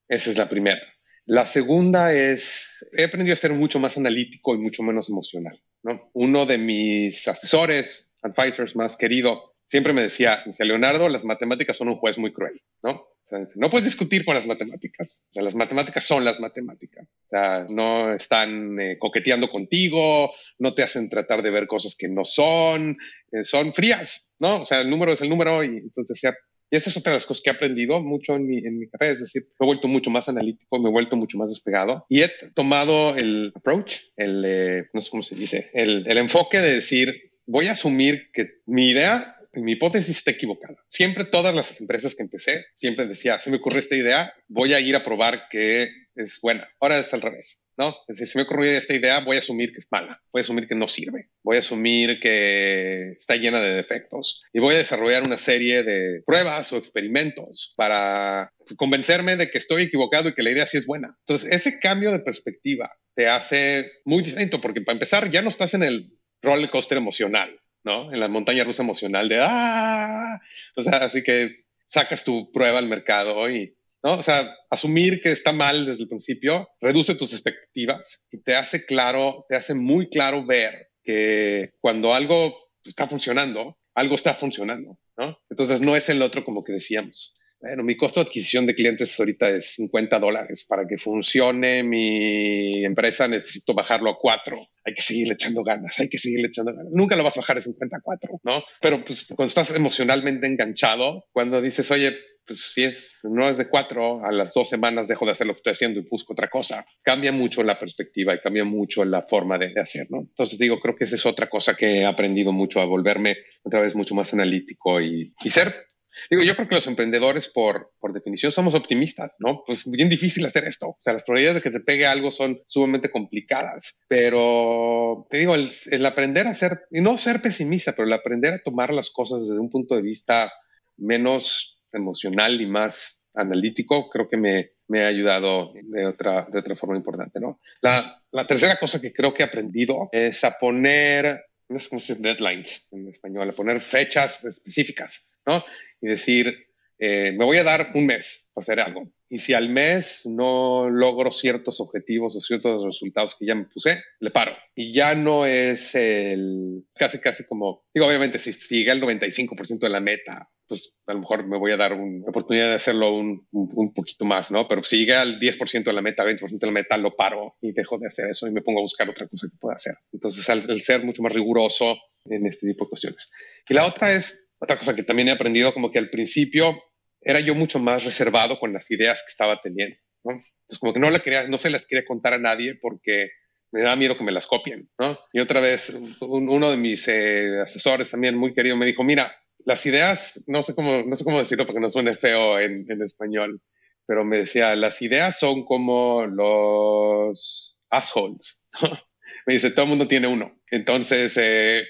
[0.09, 0.83] Esa es la primera.
[1.27, 5.61] La segunda es, he aprendido a ser mucho más analítico y mucho menos emocional.
[5.83, 6.11] ¿no?
[6.13, 11.97] Uno de mis asesores, advisors más querido, siempre me decía, Leonardo, las matemáticas son un
[11.97, 13.07] juez muy cruel, ¿no?
[13.25, 15.23] O sea, no puedes discutir con las matemáticas.
[15.31, 17.07] O sea, las matemáticas son las matemáticas.
[17.07, 22.09] O sea, no están eh, coqueteando contigo, no te hacen tratar de ver cosas que
[22.09, 22.97] no son,
[23.33, 24.63] eh, son frías, ¿no?
[24.63, 26.37] O sea, el número es el número y entonces decía,
[26.71, 28.89] y esa es otra de las cosas que he aprendido mucho en mi, en mi
[28.89, 32.05] carrera, es decir, me he vuelto mucho más analítico, me he vuelto mucho más despegado
[32.09, 36.61] y he tomado el approach, el, eh, no sé cómo se dice, el, el enfoque
[36.61, 40.77] de decir, voy a asumir que mi idea mi hipótesis está equivocada.
[40.89, 44.81] Siempre todas las empresas que empecé, siempre decía, se me ocurre esta idea, voy a
[44.81, 46.69] ir a probar que es buena.
[46.81, 47.91] Ahora es al revés, ¿no?
[48.07, 50.45] Es decir, si me ocurre esta idea, voy a asumir que es mala, voy a
[50.45, 54.79] asumir que no sirve, voy a asumir que está llena de defectos y voy a
[54.79, 60.43] desarrollar una serie de pruebas o experimentos para convencerme de que estoy equivocado y que
[60.43, 61.17] la idea sí es buena.
[61.27, 65.75] Entonces, ese cambio de perspectiva te hace muy distinto porque para empezar ya no estás
[65.75, 68.13] en el roller coaster emocional ¿no?
[68.13, 70.41] En la montaña rusa emocional de ¡ah!
[70.77, 74.15] O sea, así que sacas tu prueba al mercado y, ¿no?
[74.15, 78.85] O sea, asumir que está mal desde el principio reduce tus expectativas y te hace
[78.87, 85.39] claro, te hace muy claro ver que cuando algo está funcionando, algo está funcionando, ¿no?
[85.51, 87.37] Entonces no es el otro como que decíamos.
[87.65, 90.67] Bueno, mi costo de adquisición de clientes ahorita es 50 dólares.
[90.69, 94.59] Para que funcione mi empresa necesito bajarlo a 4.
[94.85, 96.93] Hay que seguirle echando ganas, hay que seguirle echando ganas.
[96.93, 98.63] Nunca lo vas a bajar a 54, ¿no?
[98.83, 102.15] Pero pues cuando estás emocionalmente enganchado, cuando dices, oye,
[102.47, 105.55] pues si es, no es de 4, a las dos semanas dejo de hacer lo
[105.55, 109.23] que estoy haciendo y busco otra cosa, cambia mucho la perspectiva y cambia mucho la
[109.23, 110.19] forma de, de hacer, ¿no?
[110.19, 113.81] Entonces digo, creo que esa es otra cosa que he aprendido mucho a volverme otra
[113.81, 115.94] vez mucho más analítico y, y ser
[116.31, 119.63] Digo, yo creo que los emprendedores, por, por definición, somos optimistas, ¿no?
[119.67, 120.89] Pues bien difícil hacer esto.
[120.89, 124.03] O sea, las probabilidades de que te pegue algo son sumamente complicadas.
[124.09, 128.55] Pero te digo, el, el aprender a ser, y no ser pesimista, pero el aprender
[128.55, 130.53] a tomar las cosas desde un punto de vista
[130.97, 136.77] menos emocional y más analítico, creo que me, me ha ayudado de otra, de otra
[136.77, 137.61] forma importante, ¿no?
[137.81, 142.01] La, la tercera cosa que creo que he aprendido es a poner, no sé cómo
[142.01, 145.65] se dice, deadlines en español, a poner fechas específicas, ¿no?
[146.05, 146.55] Y decir,
[146.99, 149.11] eh, me voy a dar un mes para hacer algo.
[149.29, 154.01] y si al mes no logro ciertos objetivos o ciertos resultados que ya me puse,
[154.21, 154.53] le paro.
[154.77, 159.89] Y ya no es el casi, casi como, digo, obviamente si sigue el 95% de
[159.89, 163.47] la meta, pues a lo mejor me voy a dar una oportunidad de hacerlo un,
[163.51, 164.69] un, poquito más, ¿no?
[164.69, 167.73] Pero si llega al 10% de la meta, 20% de la meta, lo paro y
[167.73, 169.95] dejo de hacer eso y me pongo a buscar otra cosa que pueda hacer.
[170.13, 171.97] Entonces, al, ser mucho más riguroso
[172.27, 173.31] en este tipo de cuestiones.
[173.69, 176.83] Y la otra es, otra cosa que también he aprendido, como que al principio
[177.21, 180.33] era yo mucho más reservado con las ideas que estaba teniendo, ¿no?
[180.33, 183.31] Entonces, como que no, la quería, no se las quería contar a nadie porque
[183.73, 185.19] me da miedo que me las copien, ¿no?
[185.33, 189.35] Y otra vez, uno de mis eh, asesores también muy querido me dijo, mira,
[189.65, 193.03] las ideas, no sé cómo, no sé cómo decirlo porque no suene feo en, en
[193.03, 193.61] español,
[194.07, 198.67] pero me decía, las ideas son como los assholes.
[199.47, 200.61] me dice, todo el mundo tiene uno.
[200.71, 201.85] Entonces, eh,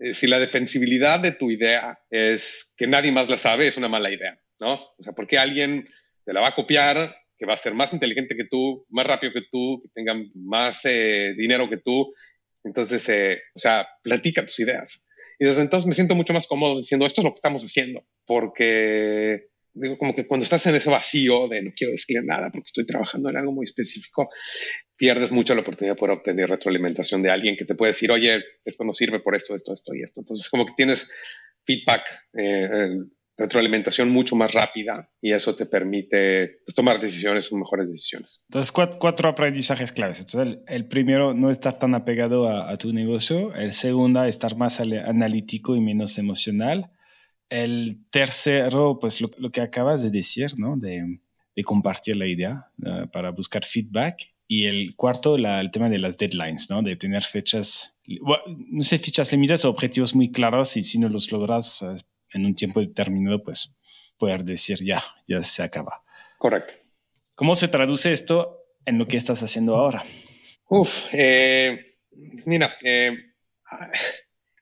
[0.00, 3.88] eh, si la defensibilidad de tu idea es que nadie más la sabe, es una
[3.88, 4.74] mala idea, ¿no?
[4.98, 5.88] O sea, porque alguien
[6.24, 9.32] te la va a copiar, que va a ser más inteligente que tú, más rápido
[9.32, 12.12] que tú, que tenga más eh, dinero que tú.
[12.64, 13.08] Entonces,
[13.54, 15.06] o sea, platica tus ideas.
[15.38, 18.06] Y desde entonces me siento mucho más cómodo diciendo, esto es lo que estamos haciendo,
[18.26, 22.66] porque digo, como que cuando estás en ese vacío de no quiero escribir nada porque
[22.66, 24.28] estoy trabajando en algo muy específico,
[25.00, 28.44] pierdes mucho la oportunidad de poder obtener retroalimentación de alguien que te puede decir, oye,
[28.66, 30.20] esto no sirve por esto, esto, esto y esto.
[30.20, 31.10] Entonces, como que tienes
[31.64, 32.02] feedback
[32.34, 32.98] eh,
[33.38, 38.44] retroalimentación mucho más rápida y eso te permite pues, tomar decisiones, mejores decisiones.
[38.50, 40.20] Entonces, cuatro, aprendizajes claves.
[40.20, 43.54] Entonces, el, primero, no estar tan apegado a, tu negocio.
[43.54, 46.90] El segundo, estar más analítico y menos emocional.
[47.48, 50.76] El tercero, pues lo, que acabas de decir, ¿no?
[50.76, 51.20] De,
[51.56, 54.18] de compartir la idea uh, para buscar feedback.
[54.52, 56.82] Y el cuarto, la, el tema de las deadlines, ¿no?
[56.82, 61.30] De tener fechas, no sé, fechas límites o objetivos muy claros y si no los
[61.30, 61.96] logras, uh,
[62.32, 63.78] en un tiempo determinado, pues
[64.18, 66.02] poder decir ya, ya se acaba.
[66.36, 66.74] Correcto.
[67.36, 70.02] ¿Cómo se traduce esto en lo que estás haciendo ahora?
[70.68, 71.98] Uf, eh,
[72.44, 73.16] mira, eh,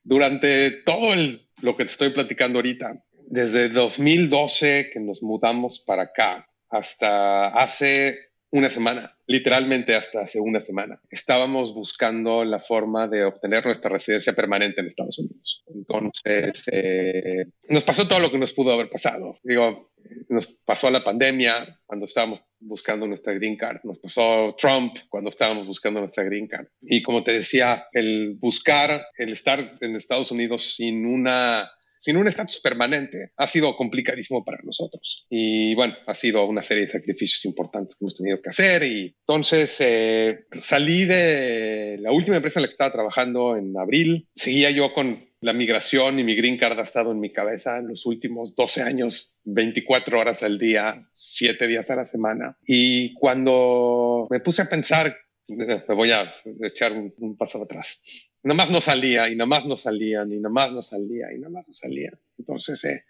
[0.05, 1.15] durante todo
[1.63, 8.28] lo que te estoy platicando ahorita, desde 2012 que nos mudamos para acá hasta hace
[8.51, 11.01] una semana, literalmente hasta hace una semana.
[11.11, 15.63] Estábamos buscando la forma de obtener nuestra residencia permanente en Estados Unidos.
[15.67, 19.39] Entonces, eh, nos pasó todo lo que nos pudo haber pasado.
[19.43, 19.93] Digo,
[20.29, 25.67] nos pasó la pandemia cuando estábamos buscando nuestra green card, nos pasó Trump cuando estábamos
[25.67, 26.67] buscando nuestra green card.
[26.81, 31.71] Y como te decía, el buscar, el estar en Estados Unidos sin una
[32.01, 35.27] sin un estatus permanente ha sido complicadísimo para nosotros.
[35.31, 38.83] Y bueno, ha sido una serie de sacrificios importantes que hemos tenido que hacer.
[38.83, 44.29] Y entonces eh, salí de la última empresa en la que estaba trabajando en abril.
[44.35, 47.89] Seguía yo con la migración y mi green card ha estado en mi cabeza en
[47.89, 52.57] los últimos 12 años, 24 horas al día, 7 días a la semana.
[52.67, 55.17] Y cuando me puse a pensar,
[55.49, 56.33] me voy a
[56.63, 58.03] echar un, un paso atrás
[58.43, 61.39] nada más no salía y nada más no salían y nada más no salía y
[61.39, 62.13] nada más no salía.
[62.39, 63.05] Entonces, eh,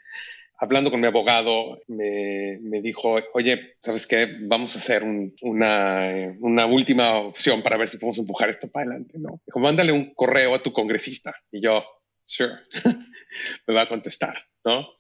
[0.59, 4.37] hablando con mi abogado, me, me, dijo, oye, ¿sabes qué?
[4.41, 8.87] Vamos a hacer una, eh, una, última opción para ver si podemos empujar esto para
[8.87, 9.41] adelante, ¿no?
[9.47, 11.35] Dijo, mándale un correo a tu congresista.
[11.53, 11.85] Y yo,
[12.25, 12.55] sure,
[13.67, 14.98] me va a contestar, ¿no?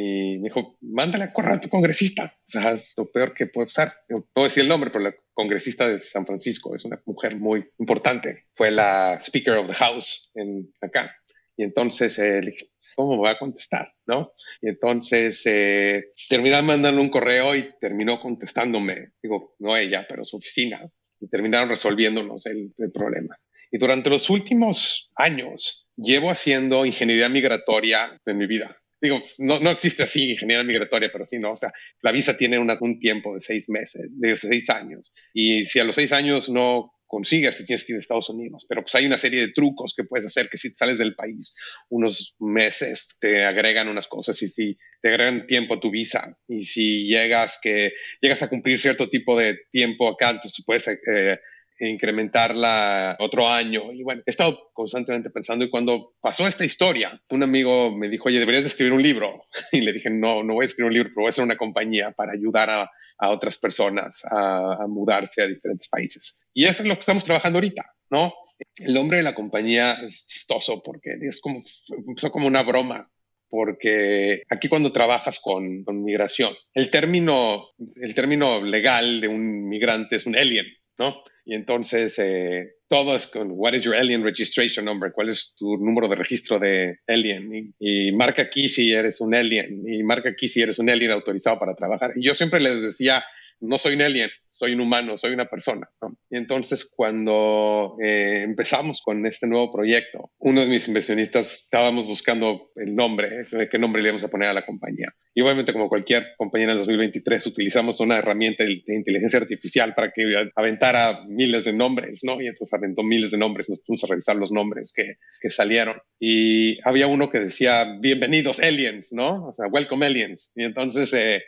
[0.00, 2.32] Y me dijo, mándale a correr a tu congresista.
[2.36, 3.94] O sea, es lo peor que puede pasar.
[4.08, 7.68] No puedo decir el nombre, pero la congresista de San Francisco es una mujer muy
[7.80, 8.44] importante.
[8.54, 11.16] Fue la Speaker of the House en acá.
[11.56, 13.92] Y entonces eh, le dije, ¿cómo me va a contestar?
[14.06, 14.34] ¿No?
[14.62, 19.14] Y entonces eh, terminé mandando un correo y terminó contestándome.
[19.20, 20.88] Digo, no ella, pero su oficina.
[21.18, 23.36] Y terminaron resolviéndonos el, el problema.
[23.72, 29.70] Y durante los últimos años llevo haciendo ingeniería migratoria en mi vida digo, no, no
[29.70, 31.52] existe así ingeniería migratoria, pero sí, ¿no?
[31.52, 31.72] O sea,
[32.02, 35.12] la visa tiene un tiempo de seis meses, de seis años.
[35.32, 38.66] Y si a los seis años no consigues, te tienes que ir a Estados Unidos.
[38.68, 41.56] Pero pues hay una serie de trucos que puedes hacer que si sales del país
[41.88, 46.62] unos meses te agregan unas cosas y si te agregan tiempo a tu visa y
[46.62, 51.38] si llegas que llegas a cumplir cierto tipo de tiempo acá, entonces puedes eh,
[51.78, 53.92] incrementarla otro año.
[53.92, 58.28] Y bueno, he estado constantemente pensando y cuando pasó esta historia, un amigo me dijo,
[58.28, 59.44] oye, deberías de escribir un libro.
[59.72, 61.56] Y le dije, no, no voy a escribir un libro, pero voy a hacer una
[61.56, 66.40] compañía para ayudar a, a otras personas a, a, mudarse a diferentes países.
[66.54, 68.32] Y eso es lo que estamos trabajando ahorita, ¿no?
[68.76, 71.62] El nombre de la compañía es chistoso porque es como,
[72.06, 73.08] empezó como una broma
[73.50, 80.16] porque aquí cuando trabajas con, con, migración, el término, el término legal de un migrante
[80.16, 80.66] es un alien,
[80.98, 81.22] ¿no?
[81.50, 85.78] Y entonces, eh, todo es con what is your alien registration number, cuál es tu
[85.78, 90.46] número de registro de alien y, marca aquí si eres un alien y marca aquí
[90.46, 92.12] si eres un alien autorizado para trabajar.
[92.16, 93.24] Y yo siempre les decía,
[93.60, 94.28] no soy un alien,
[94.58, 95.88] soy un humano, soy una persona.
[96.28, 102.72] Y entonces cuando eh, empezamos con este nuevo proyecto, uno de mis inversionistas estábamos buscando
[102.74, 105.14] el nombre, eh, qué nombre le íbamos a poner a la compañía.
[105.32, 110.10] Y obviamente como cualquier compañía en el 2023 utilizamos una herramienta de inteligencia artificial para
[110.10, 110.24] que
[110.56, 112.40] aventara miles de nombres, ¿no?
[112.40, 115.98] Y entonces aventó miles de nombres, nos pusimos a revisar los nombres que, que salieron.
[116.18, 119.46] Y había uno que decía, bienvenidos aliens, ¿no?
[119.46, 120.52] O sea, welcome aliens.
[120.56, 121.14] Y entonces...
[121.14, 121.42] Eh,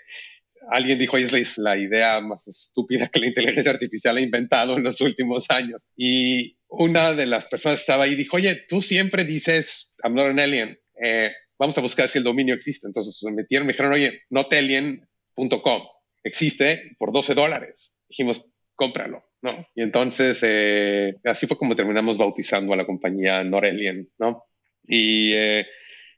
[0.68, 5.00] alguien dijo, es la idea más estúpida que la inteligencia artificial ha inventado en los
[5.00, 5.86] últimos años.
[5.96, 10.26] Y una de las personas estaba ahí y dijo, oye, tú siempre dices, I'm not
[10.26, 10.78] an alien.
[11.02, 12.86] Eh, vamos a buscar si el dominio existe.
[12.86, 15.82] Entonces se metieron, me dijeron, oye, notalien.com
[16.22, 17.96] existe por 12 dólares.
[18.08, 19.66] Dijimos, cómpralo, ¿no?
[19.74, 24.44] Y entonces eh, así fue como terminamos bautizando a la compañía Noralien, ¿no?
[24.84, 25.66] Y eh,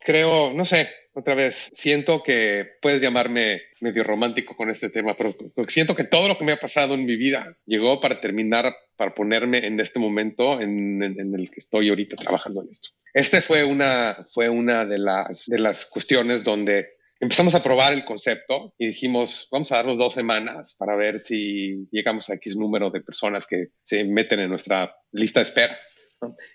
[0.00, 5.34] creo, no sé, otra vez, siento que puedes llamarme medio romántico con este tema, pero
[5.68, 9.14] siento que todo lo que me ha pasado en mi vida llegó para terminar, para
[9.14, 12.90] ponerme en este momento en, el que estoy ahorita trabajando en esto.
[13.12, 16.88] Este fue una, fue una de, las, de las cuestiones donde
[17.20, 21.86] empezamos a probar el concepto y dijimos, vamos a darnos dos semanas para ver si
[21.90, 25.78] llegamos a X número de personas que se meten en nuestra lista de espera.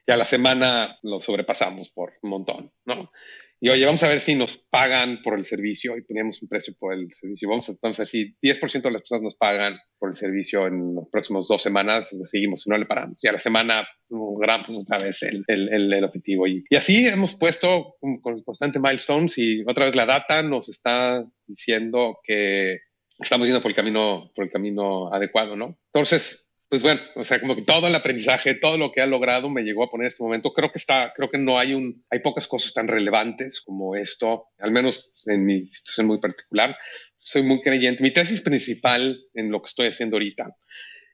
[0.06, 3.12] Y a la semana lo sobrepasamos por un montón, ¿no?
[3.60, 6.76] y oye, vamos a ver si nos pagan por el servicio y poníamos un precio
[6.78, 7.50] por el servicio.
[7.50, 11.10] Vamos a, entonces, si 10% de las personas nos pagan por el servicio en los
[11.10, 13.18] próximos dos semanas, seguimos, si no le paramos.
[13.24, 16.46] Y a la semana logramos otra vez el, el, el objetivo.
[16.46, 21.26] Y, y, así hemos puesto con constante milestones y otra vez la data nos está
[21.48, 22.82] diciendo que
[23.18, 25.80] estamos yendo por el camino, por el camino adecuado, ¿no?
[25.92, 29.50] Entonces, pues bueno, o sea, como que todo el aprendizaje, todo lo que ha logrado
[29.50, 30.52] me llegó a poner en este momento.
[30.54, 34.48] Creo que está, creo que no hay un, hay pocas cosas tan relevantes como esto,
[34.60, 36.78] al menos en mi situación muy particular.
[37.20, 38.04] Soy muy creyente.
[38.04, 40.56] Mi tesis principal en lo que estoy haciendo ahorita.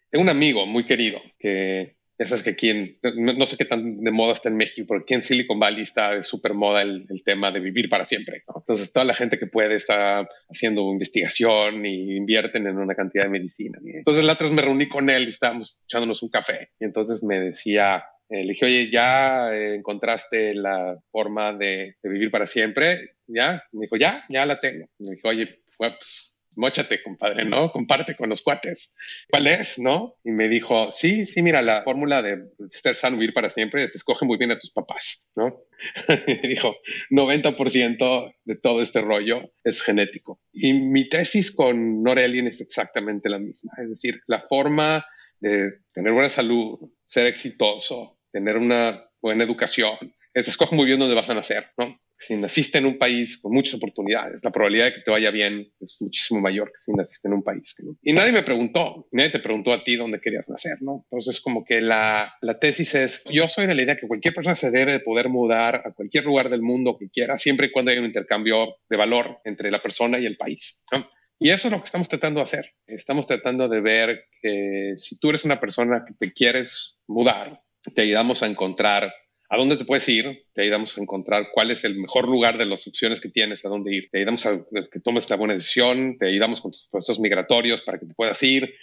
[0.09, 4.33] Tengo un amigo muy querido que es que aquí no, sé qué tan de moda
[4.33, 7.59] está en México, pero aquí en Silicon Valley está de súper moda el, tema de
[7.59, 8.43] vivir para siempre.
[8.55, 13.29] Entonces, toda la gente que puede está haciendo investigación y invierten en una cantidad de
[13.29, 13.79] medicina.
[13.83, 16.69] Entonces, la otra vez me reuní con él y estábamos echándonos un café.
[16.79, 22.47] Y entonces me decía, eh, le dije, oye, ¿ya encontraste la forma de, vivir para
[22.47, 23.15] siempre?
[23.27, 23.63] ¿Ya?
[23.71, 24.87] Me dijo, ya, ya la tengo.
[24.99, 27.71] Me dijo, oye, pues, mochate, compadre, ¿no?
[27.71, 28.95] Comparte con los cuates.
[29.29, 30.15] ¿Cuál es, no?
[30.23, 33.95] Y me dijo, sí, sí, mira, la fórmula de ser sano, vivir para siempre es
[33.95, 35.61] escoge muy bien a tus papás, ¿no?
[36.27, 36.75] me dijo,
[37.09, 40.41] 90% de todo este rollo es genético.
[40.51, 43.73] Y mi tesis con Norelien es exactamente la misma.
[43.77, 45.05] Es decir, la forma
[45.39, 49.97] de tener buena salud, ser exitoso, tener una buena educación,
[50.33, 51.99] es escoge muy bien dónde vas a nacer, ¿no?
[52.25, 55.71] Si naciste en un país con muchas oportunidades, la probabilidad de que te vaya bien
[55.79, 57.97] es muchísimo mayor que si naciste en un país que no.
[58.01, 61.05] Y nadie me preguntó, nadie te preguntó a ti dónde querías nacer, ¿no?
[61.09, 64.55] Entonces, como que la, la tesis es, yo soy de la idea que cualquier persona
[64.55, 67.91] se debe de poder mudar a cualquier lugar del mundo que quiera, siempre y cuando
[67.91, 71.07] haya un intercambio de valor entre la persona y el país, ¿no?
[71.39, 72.71] Y eso es lo que estamos tratando de hacer.
[72.87, 77.61] Estamos tratando de ver que si tú eres una persona que te quieres mudar,
[77.93, 79.13] te ayudamos a encontrar
[79.49, 82.65] a dónde te puedes ir, te ayudamos a encontrar cuál es el mejor lugar de
[82.65, 86.17] las opciones que tienes, a dónde ir, te ayudamos a que tomes la buena decisión,
[86.17, 88.73] te ayudamos con tus procesos migratorios para que te puedas ir.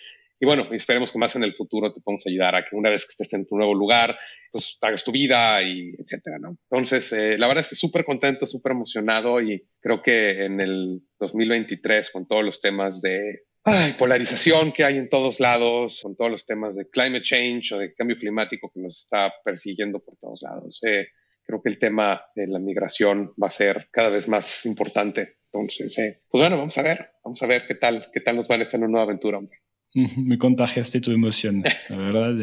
[0.43, 3.05] Y bueno, esperemos que más en el futuro te podamos ayudar a que una vez
[3.05, 4.19] que estés en tu nuevo lugar,
[4.51, 6.57] pues hagas tu vida y etcétera, ¿no?
[6.71, 11.03] Entonces, eh, la verdad es que súper contento, súper emocionado y creo que en el
[11.19, 16.31] 2023 con todos los temas de ay, polarización que hay en todos lados, con todos
[16.31, 20.41] los temas de climate change o de cambio climático que nos está persiguiendo por todos
[20.43, 20.81] lados.
[20.85, 21.09] Eh,
[21.45, 25.37] creo que el tema de la migración va a ser cada vez más importante.
[25.53, 28.51] Entonces, eh, pues bueno, vamos a ver, vamos a ver qué tal, qué tal nos
[28.51, 29.59] va en esta nueva aventura, hombre.
[30.17, 32.35] Me contagiaste tu emoción, la verdad.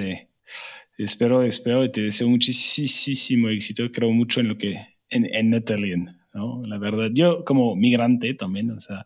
[0.98, 3.90] Espero, espero y te deseo muchísimo éxito.
[3.92, 4.76] Creo mucho en lo que,
[5.10, 5.52] en, en
[6.34, 6.62] ¿no?
[6.66, 9.06] La verdad, yo como migrante también, o sea,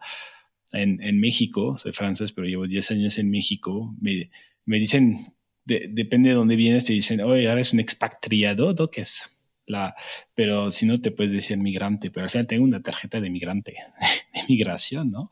[0.74, 4.30] en, en, México, soy francés, pero llevo 10 años en México, me,
[4.66, 5.34] me dicen,
[5.66, 8.90] depende de dónde vienes, te dicen, oye, ahora es un expatriado, ¿no?
[8.90, 9.30] Que es
[9.66, 9.96] la,
[10.36, 13.76] pero si no te puedes decir migrante, pero al final tengo una tarjeta de migrante,
[14.34, 15.30] de migración, ¿no?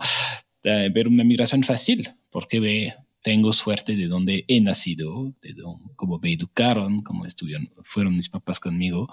[0.62, 5.56] pero una migración fácil, porque ve, tengo suerte de donde he nacido, de
[5.96, 9.08] cómo me educaron, cómo estuvieron, fueron mis papás conmigo,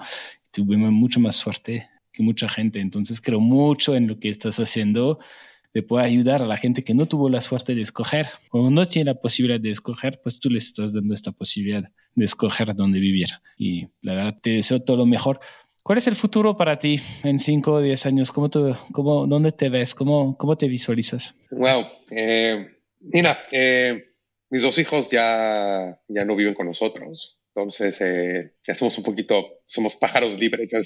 [0.50, 5.18] tuve mucho más suerte que mucha gente, entonces creo mucho en lo que estás haciendo
[5.76, 8.88] te puede ayudar a la gente que no tuvo la suerte de escoger o no
[8.88, 12.98] tiene la posibilidad de escoger, pues tú les estás dando esta posibilidad de escoger dónde
[12.98, 13.26] vivir.
[13.58, 15.38] Y la verdad, te deseo todo lo mejor.
[15.82, 18.30] ¿Cuál es el futuro para ti en 5 o 10 años?
[18.30, 18.48] ¿Cómo,
[18.90, 19.94] cómo, ¿Dónde te ves?
[19.94, 21.34] ¿Cómo, cómo te visualizas?
[21.50, 21.84] Wow.
[22.10, 22.68] Eh,
[23.52, 24.04] eh,
[24.48, 27.38] mis dos hijos ya, ya no viven con nosotros.
[27.54, 30.78] Entonces, eh, ya somos un poquito, somos pájaros libres, ya,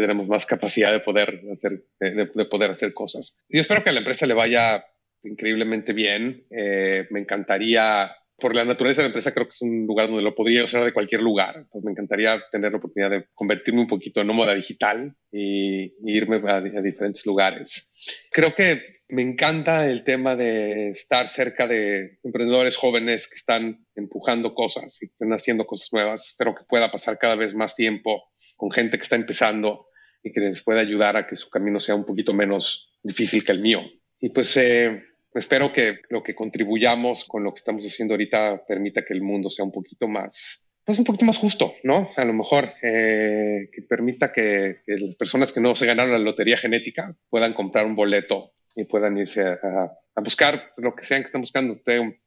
[0.00, 3.38] tenemos más capacidad de poder hacer, de, poder hacer cosas.
[3.48, 4.84] Yo espero que a la empresa le vaya
[5.22, 6.46] increíblemente bien.
[6.50, 10.22] Eh, me encantaría, por la naturaleza de la empresa, creo que es un lugar donde
[10.22, 11.56] lo podría usar de cualquier lugar.
[11.56, 16.40] Entonces, me encantaría tener la oportunidad de convertirme un poquito en nómada digital y, irme
[16.48, 17.92] a diferentes lugares.
[18.30, 24.54] Creo que me encanta el tema de estar cerca de emprendedores jóvenes que están empujando
[24.54, 26.28] cosas y que están haciendo cosas nuevas.
[26.28, 29.84] Espero que pueda pasar cada vez más tiempo con gente que está empezando
[30.22, 33.52] y que les pueda ayudar a que su camino sea un poquito menos difícil que
[33.52, 33.82] el mío.
[34.18, 35.02] Y pues eh,
[35.34, 39.50] espero que lo que contribuyamos con lo que estamos haciendo ahorita permita que el mundo
[39.50, 42.10] sea un poquito más pues un poquito más justo, ¿no?
[42.16, 46.56] A lo mejor eh, que permita que, las personas que no se ganaron la lotería
[46.56, 51.40] genética puedan comprar un boleto y puedan irse a, buscar lo que sean que estén
[51.40, 51.80] buscando.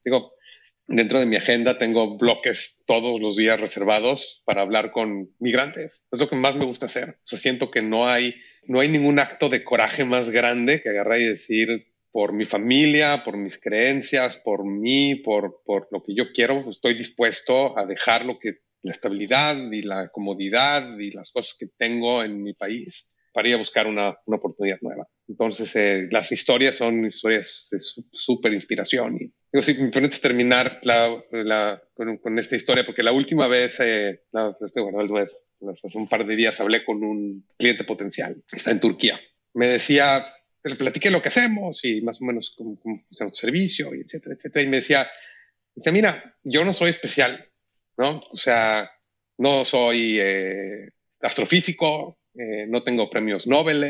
[0.04, 0.34] digo,
[0.88, 6.08] dentro de mi agenda tengo bloques todos los días reservados para hablar con migrantes.
[6.12, 7.10] Es lo que más me gusta hacer.
[7.10, 10.90] O sea, siento que no hay, no hay ningún acto de coraje más grande que
[10.90, 16.16] agarrar y decir, por mi familia, por mis creencias, por mí, por, por lo que
[16.16, 21.32] yo quiero, estoy dispuesto a dejar lo que, la estabilidad y la comodidad y las
[21.32, 25.10] cosas que tengo en mi país para ir a buscar una, una oportunidad nueva.
[25.28, 27.80] Entonces, eh, las historias son historias de
[28.14, 29.18] súper inspiración.
[29.18, 33.82] Y digo, si me permites terminar la, la, con, esta historia, porque la última vez,
[33.82, 34.56] eh, bueno,
[35.20, 39.20] hace un par de días hablé con un cliente potencial, está en Turquía.
[39.54, 40.26] Me decía,
[40.64, 44.36] le platiqué lo que hacemos y más o menos cómo, cómo hacemos servicio, y etcétera,
[44.36, 44.64] etcétera.
[44.64, 45.10] Y me decía,
[45.76, 47.52] dice, mira, yo no soy especial,
[47.98, 48.22] ¿no?
[48.32, 48.90] O sea,
[49.38, 53.86] no soy eh, astrofísico, eh, no tengo premios Nobel,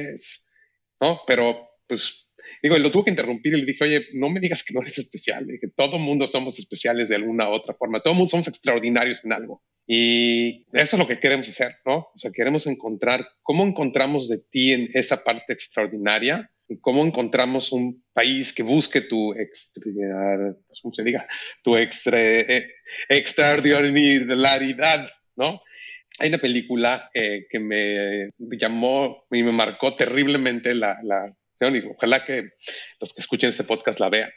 [1.02, 1.22] ¿no?
[1.26, 2.30] Pero, pues,
[2.62, 4.98] digo, lo tuve que interrumpir y le dije, oye, no me digas que no eres
[4.98, 9.26] especial, que todo mundo somos especiales de alguna u otra forma, todo mundo somos extraordinarios
[9.26, 9.64] en algo.
[9.88, 11.98] Y eso es lo que queremos hacer, ¿no?
[11.98, 17.72] O sea, queremos encontrar cómo encontramos de ti en esa parte extraordinaria y cómo encontramos
[17.72, 21.28] un país que busque tu extraordinariedad, ¿cómo se diga?
[21.64, 22.68] Tu extra, eh,
[25.36, 25.62] ¿no?
[26.20, 31.34] Hay una película eh, que me llamó y me marcó terriblemente la, la
[31.90, 32.50] ojalá que
[33.00, 34.30] los que escuchen este podcast la vean,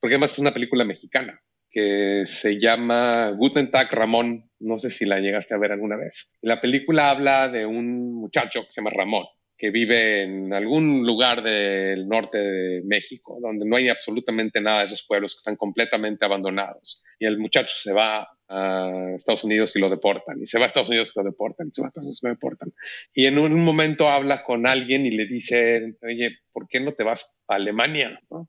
[0.00, 5.06] porque además es una película mexicana que se llama Guten Tag Ramón, no sé si
[5.06, 6.36] la llegaste a ver alguna vez.
[6.42, 9.24] la película habla de un muchacho que se llama Ramón,
[9.56, 14.84] que vive en algún lugar del norte de México, donde no hay absolutamente nada de
[14.84, 17.02] esos pueblos que están completamente abandonados.
[17.18, 20.66] Y el muchacho se va a Estados Unidos y lo deportan, y se va a
[20.66, 22.72] Estados Unidos y lo deportan, y se va a Estados Unidos y lo deportan.
[23.14, 27.04] Y en un momento habla con alguien y le dice, oye, ¿por qué no te
[27.04, 28.20] vas a Alemania?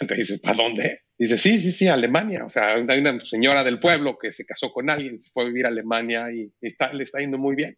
[0.00, 1.02] Y te dice, ¿para dónde?
[1.18, 2.42] dice, sí, sí, sí, Alemania.
[2.46, 5.46] O sea, hay una señora del pueblo que se casó con alguien, se fue a
[5.46, 7.76] vivir a Alemania y está, le está yendo muy bien.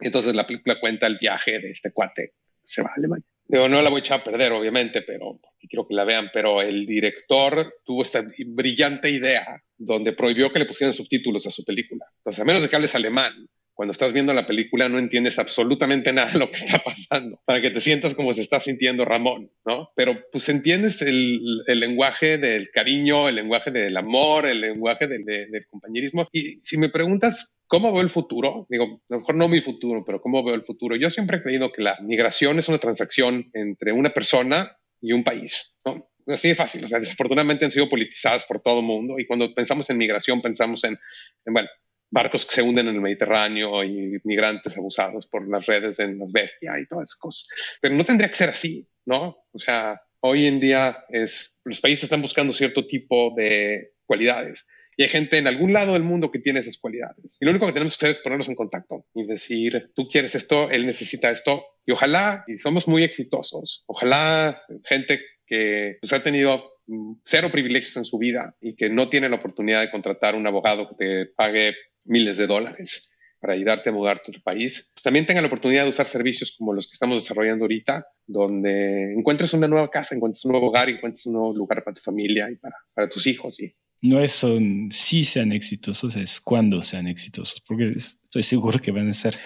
[0.00, 2.32] Entonces la película cuenta el viaje de este cuate,
[2.64, 3.26] se va a Alemania.
[3.48, 6.30] Digo, no la voy a echar a perder, obviamente, pero quiero que la vean.
[6.32, 11.64] Pero el director tuvo esta brillante idea donde prohibió que le pusieran subtítulos a su
[11.64, 12.04] película.
[12.18, 16.12] Entonces, a menos de que hables alemán, cuando estás viendo la película no entiendes absolutamente
[16.12, 19.52] nada de lo que está pasando, para que te sientas como se está sintiendo Ramón,
[19.64, 19.92] ¿no?
[19.94, 25.24] Pero pues entiendes el, el lenguaje del cariño, el lenguaje del amor, el lenguaje del,
[25.70, 26.26] compañerismo.
[26.32, 28.66] Y si me preguntas ¿Cómo veo el futuro?
[28.70, 30.96] Digo, a lo mejor no mi futuro, pero ¿cómo veo el futuro?
[30.96, 35.22] Yo siempre he creído que la migración es una transacción entre una persona y un
[35.22, 35.78] país.
[35.84, 36.08] ¿no?
[36.26, 36.82] Así de fácil.
[36.84, 40.40] O sea, desafortunadamente han sido politizadas por todo el mundo y cuando pensamos en migración
[40.40, 40.98] pensamos en,
[41.44, 41.68] bueno,
[42.10, 46.32] barcos que se hunden en el Mediterráneo y migrantes abusados por las redes en las
[46.32, 47.48] bestias y todas esas cosas.
[47.80, 49.36] Pero no tendría que ser así, ¿no?
[49.52, 54.66] O sea, hoy en día es, los países están buscando cierto tipo de cualidades
[54.98, 57.38] y hay gente en algún lado del mundo que tiene esas cualidades.
[57.40, 60.34] Y lo único que tenemos que hacer es ponernos en contacto y decir, tú quieres
[60.34, 61.64] esto, él necesita esto.
[61.86, 66.77] Y ojalá, y somos muy exitosos, ojalá gente que pues, ha tenido
[67.24, 70.88] cero privilegios en su vida y que no tiene la oportunidad de contratar un abogado
[70.88, 71.74] que te pague
[72.04, 75.84] miles de dólares para ayudarte a mudar a tu país, pues también tenga la oportunidad
[75.84, 80.44] de usar servicios como los que estamos desarrollando ahorita, donde encuentres una nueva casa, encuentres
[80.44, 83.60] un nuevo hogar, encuentres un nuevo lugar para tu familia y para, para tus hijos
[83.60, 84.44] y no es
[84.90, 89.36] si sean exitosos, es cuando sean exitosos, porque estoy seguro que van a ser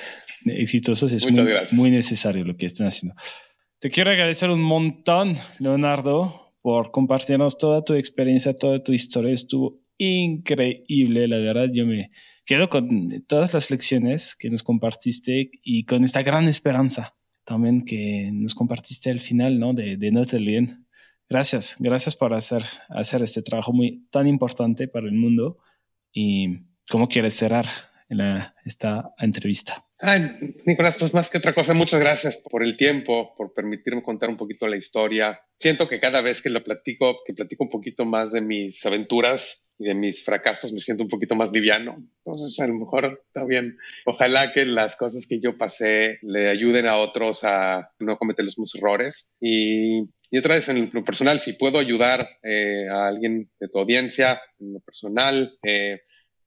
[0.45, 1.13] exitosos.
[1.13, 3.17] Es muy, muy, necesario lo que están haciendo.
[3.79, 9.33] Te quiero agradecer un montón, Leonardo, por compartirnos toda tu experiencia, toda tu historia.
[9.33, 11.69] Estuvo increíble, la verdad.
[11.73, 12.11] Yo me,
[12.45, 18.31] quedo con todas las lecciones que nos compartiste y con esta gran esperanza también que
[18.33, 19.75] nos compartiste al final ¿no?
[19.75, 20.79] de, de Notre Dame.
[21.29, 25.59] Gracias, gracias por hacer, hacer este trabajo muy tan importante para el mundo.
[26.13, 27.67] ¿Y cómo quieres cerrar
[28.15, 29.85] la, esta entrevista?
[30.05, 30.33] Ay,
[30.67, 34.37] Nicolás, pues más que otra cosa, muchas gracias por el tiempo, por permitirme contar un
[34.37, 35.41] poquito la historia.
[35.59, 39.73] Siento que cada vez que lo platico, que platico un poquito más de mis aventuras
[39.79, 42.05] y de mis fracasos, me siento un poquito más liviano.
[42.25, 43.79] Entonces, a lo mejor está bien.
[44.05, 48.59] Ojalá que las cosas que yo pasé le ayuden a otros a no cometer los
[48.59, 49.37] mismos errores.
[49.41, 50.01] Y,
[50.33, 54.43] y otra vez, en lo personal, si puedo ayudar eh, a alguien de tu audiencia,
[54.59, 56.01] en lo personal, eh,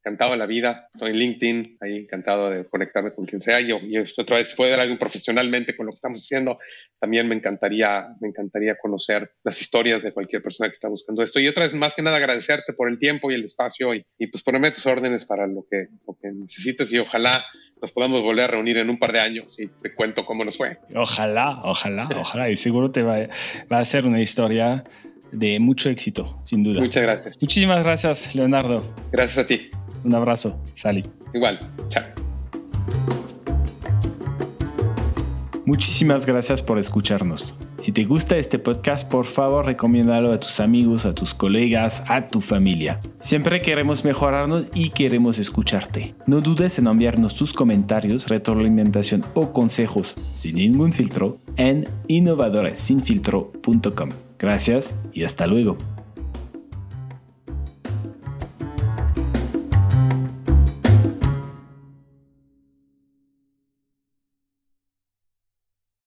[0.06, 0.90] encantado de la vida.
[0.94, 3.60] Estoy en LinkedIn, ahí encantado de conectarme con quien sea.
[3.60, 6.60] Y, y otra vez, si puedo dar algo profesionalmente con lo que estamos haciendo,
[7.00, 11.40] también me encantaría, me encantaría conocer las historias de cualquier persona que está buscando esto.
[11.40, 14.28] Y otra vez, más que nada, agradecerte por el tiempo y el espacio y, y
[14.28, 17.44] pues ponerme tus órdenes para lo que, lo que necesites y ojalá
[17.82, 20.58] nos podamos volver a reunir en un par de años y te cuento cómo nos
[20.58, 20.78] fue.
[20.96, 22.50] Ojalá, ojalá, ojalá.
[22.50, 23.28] Y seguro te va,
[23.72, 24.84] va a ser una historia
[25.36, 26.82] de mucho éxito, sin duda.
[26.82, 27.38] Muchas gracias.
[27.42, 28.86] Muchísimas gracias, Leonardo.
[29.12, 29.70] Gracias a ti.
[30.04, 31.06] Un abrazo, Sally.
[31.34, 31.60] Igual,
[31.90, 32.04] chao.
[35.66, 37.56] Muchísimas gracias por escucharnos.
[37.82, 42.28] Si te gusta este podcast, por favor recomiéndalo a tus amigos, a tus colegas, a
[42.28, 43.00] tu familia.
[43.20, 46.16] Siempre queremos mejorarnos y queremos escucharte.
[46.28, 54.10] No dudes en enviarnos tus comentarios, retroalimentación o consejos sin ningún filtro en innovadoresinfiltro.com.
[54.46, 55.76] Gracias y hasta luego.